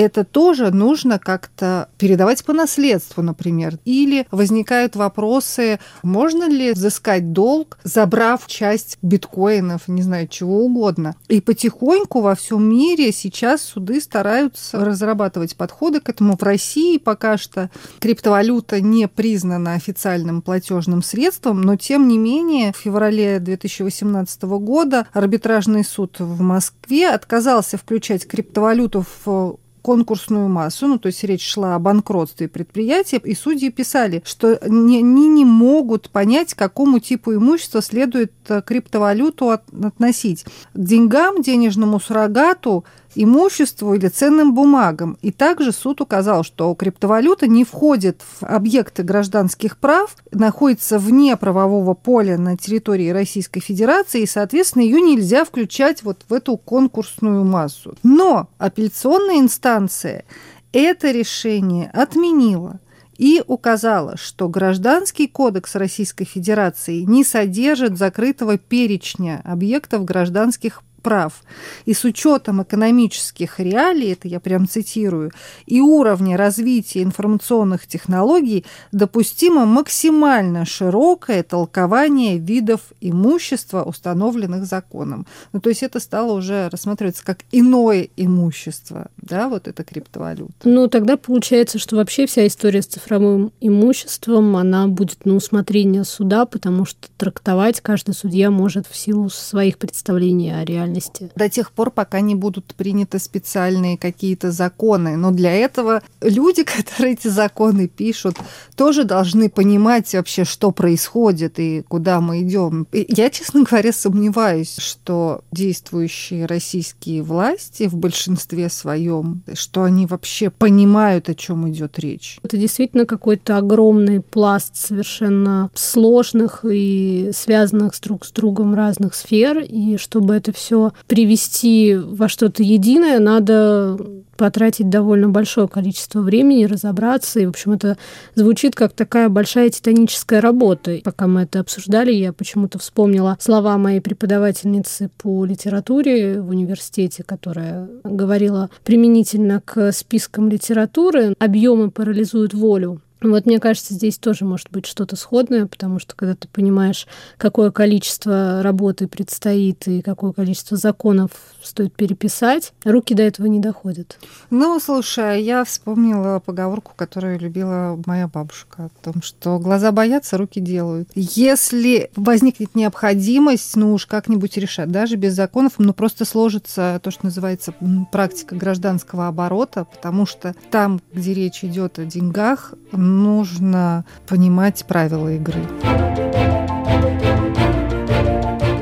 это 0.00 0.24
тоже 0.24 0.70
нужно 0.70 1.18
как-то 1.18 1.88
передавать 1.96 2.44
по 2.44 2.52
наследству, 2.52 3.22
например. 3.22 3.78
Или 3.86 4.26
возникают 4.30 4.94
вопросы, 4.94 5.80
можно 6.02 6.46
ли 6.46 6.72
взыскать 6.72 7.32
долг, 7.32 7.78
забрав 7.82 8.46
часть 8.46 8.98
биткоинов, 9.00 9.88
не 9.88 10.02
знаю, 10.02 10.28
чего 10.28 10.60
угодно. 10.60 11.16
И 11.28 11.40
потихоньку 11.40 12.20
во 12.20 12.34
всем 12.34 12.68
мире 12.68 13.10
сейчас 13.10 13.62
суды 13.62 14.02
стараются 14.02 14.84
разрабатывать 14.84 15.56
подходы 15.56 16.00
к 16.00 16.10
этому. 16.10 16.36
В 16.36 16.42
России 16.42 16.98
пока 16.98 17.38
что 17.38 17.70
криптовалюта 17.98 18.82
не 18.82 19.08
признана 19.08 19.72
официальным 19.72 20.42
платежным 20.42 21.02
средством, 21.02 21.62
но 21.62 21.76
тем 21.76 22.06
не 22.06 22.18
менее 22.18 22.74
в 22.74 22.76
феврале 22.76 23.40
2018 23.40 24.42
года 24.42 25.06
арбитражный 25.14 25.84
суд 25.84 26.16
в 26.18 26.42
Москве 26.42 27.08
отказался 27.08 27.78
включать 27.78 28.26
криптовалюту 28.26 29.06
в 29.24 29.56
конкурсную 29.86 30.48
массу, 30.48 30.88
ну, 30.88 30.98
то 30.98 31.06
есть 31.06 31.22
речь 31.22 31.48
шла 31.48 31.76
о 31.76 31.78
банкротстве 31.78 32.48
предприятия, 32.48 33.18
и 33.18 33.36
судьи 33.36 33.70
писали, 33.70 34.20
что 34.26 34.58
они 34.60 35.00
не 35.00 35.44
могут 35.44 36.10
понять, 36.10 36.54
к 36.54 36.58
какому 36.58 36.98
типу 36.98 37.34
имущества 37.34 37.80
следует 37.80 38.32
э, 38.48 38.62
криптовалюту 38.62 39.50
относить. 39.50 40.42
К 40.42 40.50
деньгам, 40.74 41.40
денежному 41.40 42.00
суррогату 42.00 42.84
имуществу 43.16 43.94
или 43.94 44.08
ценным 44.08 44.54
бумагам. 44.54 45.18
И 45.22 45.32
также 45.32 45.72
суд 45.72 46.00
указал, 46.00 46.44
что 46.44 46.74
криптовалюта 46.74 47.46
не 47.46 47.64
входит 47.64 48.22
в 48.22 48.44
объекты 48.44 49.02
гражданских 49.02 49.78
прав, 49.78 50.16
находится 50.30 50.98
вне 50.98 51.36
правового 51.36 51.94
поля 51.94 52.38
на 52.38 52.56
территории 52.56 53.08
Российской 53.08 53.60
Федерации, 53.60 54.22
и, 54.22 54.26
соответственно, 54.26 54.82
ее 54.82 55.00
нельзя 55.00 55.44
включать 55.44 56.02
вот 56.02 56.24
в 56.28 56.32
эту 56.32 56.56
конкурсную 56.56 57.44
массу. 57.44 57.96
Но 58.02 58.48
апелляционная 58.58 59.40
инстанция 59.40 60.24
это 60.72 61.10
решение 61.10 61.90
отменила 61.92 62.80
и 63.16 63.42
указала, 63.46 64.16
что 64.16 64.48
Гражданский 64.48 65.26
кодекс 65.26 65.74
Российской 65.74 66.24
Федерации 66.24 67.00
не 67.00 67.24
содержит 67.24 67.96
закрытого 67.96 68.58
перечня 68.58 69.40
объектов 69.44 70.04
гражданских 70.04 70.82
прав. 71.06 71.44
И 71.84 71.94
с 71.94 72.02
учетом 72.02 72.64
экономических 72.64 73.60
реалий, 73.60 74.12
это 74.12 74.26
я 74.26 74.40
прям 74.40 74.68
цитирую, 74.68 75.30
и 75.64 75.80
уровня 75.80 76.36
развития 76.36 77.04
информационных 77.04 77.86
технологий 77.86 78.64
допустимо 78.90 79.66
максимально 79.66 80.64
широкое 80.64 81.44
толкование 81.44 82.38
видов 82.38 82.80
имущества, 83.00 83.84
установленных 83.84 84.66
законом. 84.66 85.26
Ну, 85.52 85.60
то 85.60 85.68
есть 85.68 85.84
это 85.84 86.00
стало 86.00 86.32
уже 86.32 86.68
рассматриваться 86.70 87.24
как 87.24 87.38
иное 87.52 88.08
имущество, 88.16 89.06
да, 89.16 89.48
вот 89.48 89.68
это 89.68 89.84
криптовалюта. 89.84 90.54
Ну, 90.64 90.88
тогда 90.88 91.16
получается, 91.16 91.78
что 91.78 91.94
вообще 91.94 92.26
вся 92.26 92.48
история 92.48 92.82
с 92.82 92.86
цифровым 92.86 93.52
имуществом, 93.60 94.56
она 94.56 94.88
будет 94.88 95.24
на 95.24 95.36
усмотрение 95.36 96.02
суда, 96.02 96.46
потому 96.46 96.84
что 96.84 97.06
трактовать 97.16 97.80
каждый 97.80 98.14
судья 98.14 98.50
может 98.50 98.88
в 98.88 98.96
силу 98.96 99.30
своих 99.30 99.78
представлений 99.78 100.50
о 100.50 100.64
реальности 100.64 100.95
реальности. 100.96 101.30
До 101.34 101.48
тех 101.48 101.72
пор, 101.72 101.90
пока 101.90 102.20
не 102.20 102.34
будут 102.34 102.74
приняты 102.74 103.18
специальные 103.18 103.98
какие-то 103.98 104.50
законы. 104.50 105.16
Но 105.16 105.30
для 105.30 105.52
этого 105.52 106.02
люди, 106.20 106.62
которые 106.76 107.14
эти 107.14 107.28
законы 107.28 107.88
пишут, 107.88 108.36
тоже 108.74 109.04
должны 109.04 109.48
понимать 109.48 110.12
вообще, 110.14 110.44
что 110.44 110.70
происходит 110.70 111.58
и 111.58 111.82
куда 111.88 112.20
мы 112.20 112.42
идем. 112.42 112.86
Я, 112.92 113.30
честно 113.30 113.64
говоря, 113.64 113.92
сомневаюсь, 113.92 114.76
что 114.78 115.42
действующие 115.52 116.46
российские 116.46 117.22
власти 117.22 117.86
в 117.86 117.94
большинстве 117.94 118.68
своем, 118.68 119.42
что 119.54 119.82
они 119.82 120.06
вообще 120.06 120.50
понимают, 120.50 121.28
о 121.28 121.34
чем 121.34 121.70
идет 121.70 121.98
речь. 121.98 122.38
Это 122.42 122.56
действительно 122.56 123.06
какой-то 123.06 123.58
огромный 123.58 124.20
пласт 124.20 124.76
совершенно 124.76 125.70
сложных 125.74 126.64
и 126.64 127.30
связанных 127.34 127.92
друг 128.00 128.24
с 128.24 128.30
другом 128.30 128.74
разных 128.74 129.14
сфер, 129.14 129.58
и 129.58 129.96
чтобы 129.96 130.34
это 130.34 130.52
все 130.52 130.85
привести 131.06 131.96
во 131.96 132.28
что-то 132.28 132.62
единое, 132.62 133.18
надо 133.18 133.98
потратить 134.36 134.88
довольно 134.88 135.28
большое 135.28 135.66
количество 135.66 136.20
времени, 136.20 136.64
разобраться. 136.64 137.40
И, 137.40 137.46
в 137.46 137.50
общем, 137.50 137.72
это 137.72 137.96
звучит 138.34 138.74
как 138.74 138.92
такая 138.92 139.28
большая 139.28 139.70
титаническая 139.70 140.40
работа. 140.40 140.92
И 140.92 141.02
пока 141.02 141.26
мы 141.26 141.42
это 141.42 141.60
обсуждали, 141.60 142.12
я 142.12 142.32
почему-то 142.32 142.78
вспомнила 142.78 143.36
слова 143.40 143.76
моей 143.78 144.00
преподавательницы 144.00 145.10
по 145.18 145.44
литературе 145.44 146.40
в 146.40 146.50
университете, 146.50 147.22
которая 147.24 147.88
говорила 148.04 148.70
применительно 148.84 149.60
к 149.64 149.92
спискам 149.92 150.48
литературы 150.48 151.34
«Объемы 151.38 151.90
парализуют 151.90 152.54
волю». 152.54 153.00
Вот 153.22 153.46
мне 153.46 153.58
кажется, 153.58 153.94
здесь 153.94 154.18
тоже 154.18 154.44
может 154.44 154.70
быть 154.70 154.86
что-то 154.86 155.16
сходное, 155.16 155.66
потому 155.66 155.98
что 155.98 156.14
когда 156.14 156.34
ты 156.34 156.48
понимаешь, 156.48 157.06
какое 157.38 157.70
количество 157.70 158.62
работы 158.62 159.08
предстоит 159.08 159.88
и 159.88 160.02
какое 160.02 160.32
количество 160.32 160.76
законов 160.76 161.30
стоит 161.62 161.94
переписать, 161.94 162.72
руки 162.84 163.14
до 163.14 163.22
этого 163.22 163.46
не 163.46 163.58
доходят. 163.58 164.18
Ну, 164.50 164.78
слушай, 164.80 165.42
я 165.42 165.64
вспомнила 165.64 166.40
поговорку, 166.40 166.92
которую 166.94 167.38
любила 167.38 168.00
моя 168.06 168.28
бабушка, 168.28 168.84
о 168.84 168.90
том, 169.02 169.22
что 169.22 169.58
глаза 169.58 169.92
боятся, 169.92 170.36
руки 170.36 170.60
делают. 170.60 171.08
Если 171.14 172.10
возникнет 172.16 172.74
необходимость, 172.74 173.76
ну 173.76 173.94
уж 173.94 174.06
как-нибудь 174.06 174.56
решать, 174.56 174.90
даже 174.90 175.16
без 175.16 175.34
законов, 175.34 175.74
ну 175.78 175.94
просто 175.94 176.24
сложится 176.24 177.00
то, 177.02 177.10
что 177.10 177.24
называется 177.26 177.74
практика 178.12 178.54
гражданского 178.56 179.28
оборота, 179.28 179.84
потому 179.84 180.26
что 180.26 180.54
там, 180.70 181.00
где 181.12 181.32
речь 181.32 181.64
идет 181.64 181.98
о 181.98 182.04
деньгах, 182.04 182.74
нужно 183.06 184.04
понимать 184.26 184.84
правила 184.86 185.28
игры. 185.28 185.60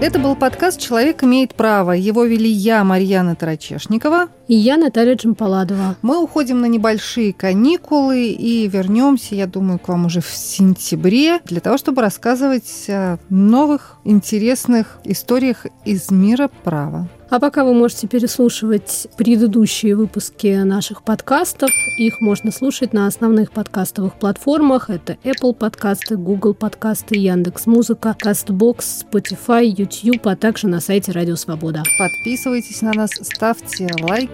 Это 0.00 0.18
был 0.18 0.36
подкаст 0.36 0.78
«Человек 0.80 1.24
имеет 1.24 1.54
право». 1.54 1.92
Его 1.92 2.24
вели 2.24 2.50
я, 2.50 2.84
Марьяна 2.84 3.36
Тарачешникова. 3.36 4.28
И 4.46 4.54
я 4.54 4.76
Наталья 4.76 5.14
Джампаладова. 5.14 5.96
Мы 6.02 6.22
уходим 6.22 6.60
на 6.60 6.66
небольшие 6.66 7.32
каникулы 7.32 8.26
и 8.26 8.68
вернемся, 8.68 9.34
я 9.34 9.46
думаю, 9.46 9.78
к 9.78 9.88
вам 9.88 10.06
уже 10.06 10.20
в 10.20 10.28
сентябре 10.28 11.40
для 11.44 11.60
того, 11.60 11.78
чтобы 11.78 12.02
рассказывать 12.02 12.86
о 12.88 13.18
новых 13.30 13.96
интересных 14.04 14.98
историях 15.04 15.66
из 15.86 16.10
мира 16.10 16.50
права. 16.62 17.08
А 17.30 17.40
пока 17.40 17.64
вы 17.64 17.72
можете 17.72 18.06
переслушивать 18.06 19.08
предыдущие 19.16 19.96
выпуски 19.96 20.62
наших 20.62 21.02
подкастов. 21.02 21.70
Их 21.96 22.20
можно 22.20 22.52
слушать 22.52 22.92
на 22.92 23.06
основных 23.06 23.50
подкастовых 23.50 24.14
платформах. 24.14 24.90
Это 24.90 25.16
Apple 25.24 25.54
подкасты, 25.54 26.16
Google 26.16 26.54
подкасты, 26.54 27.16
Яндекс 27.16 27.66
Музыка, 27.66 28.14
Castbox, 28.22 29.06
Spotify, 29.10 29.64
YouTube, 29.64 30.26
а 30.26 30.36
также 30.36 30.68
на 30.68 30.80
сайте 30.80 31.12
Радио 31.12 31.34
Свобода. 31.34 31.82
Подписывайтесь 31.98 32.82
на 32.82 32.92
нас, 32.92 33.10
ставьте 33.22 33.88
лайки 34.00 34.33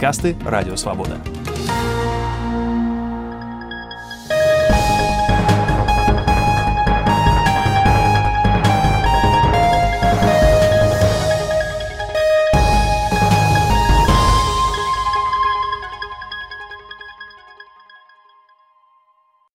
Подкасты 0.00 0.34
«Радио 0.46 0.76
Свобода». 0.76 1.39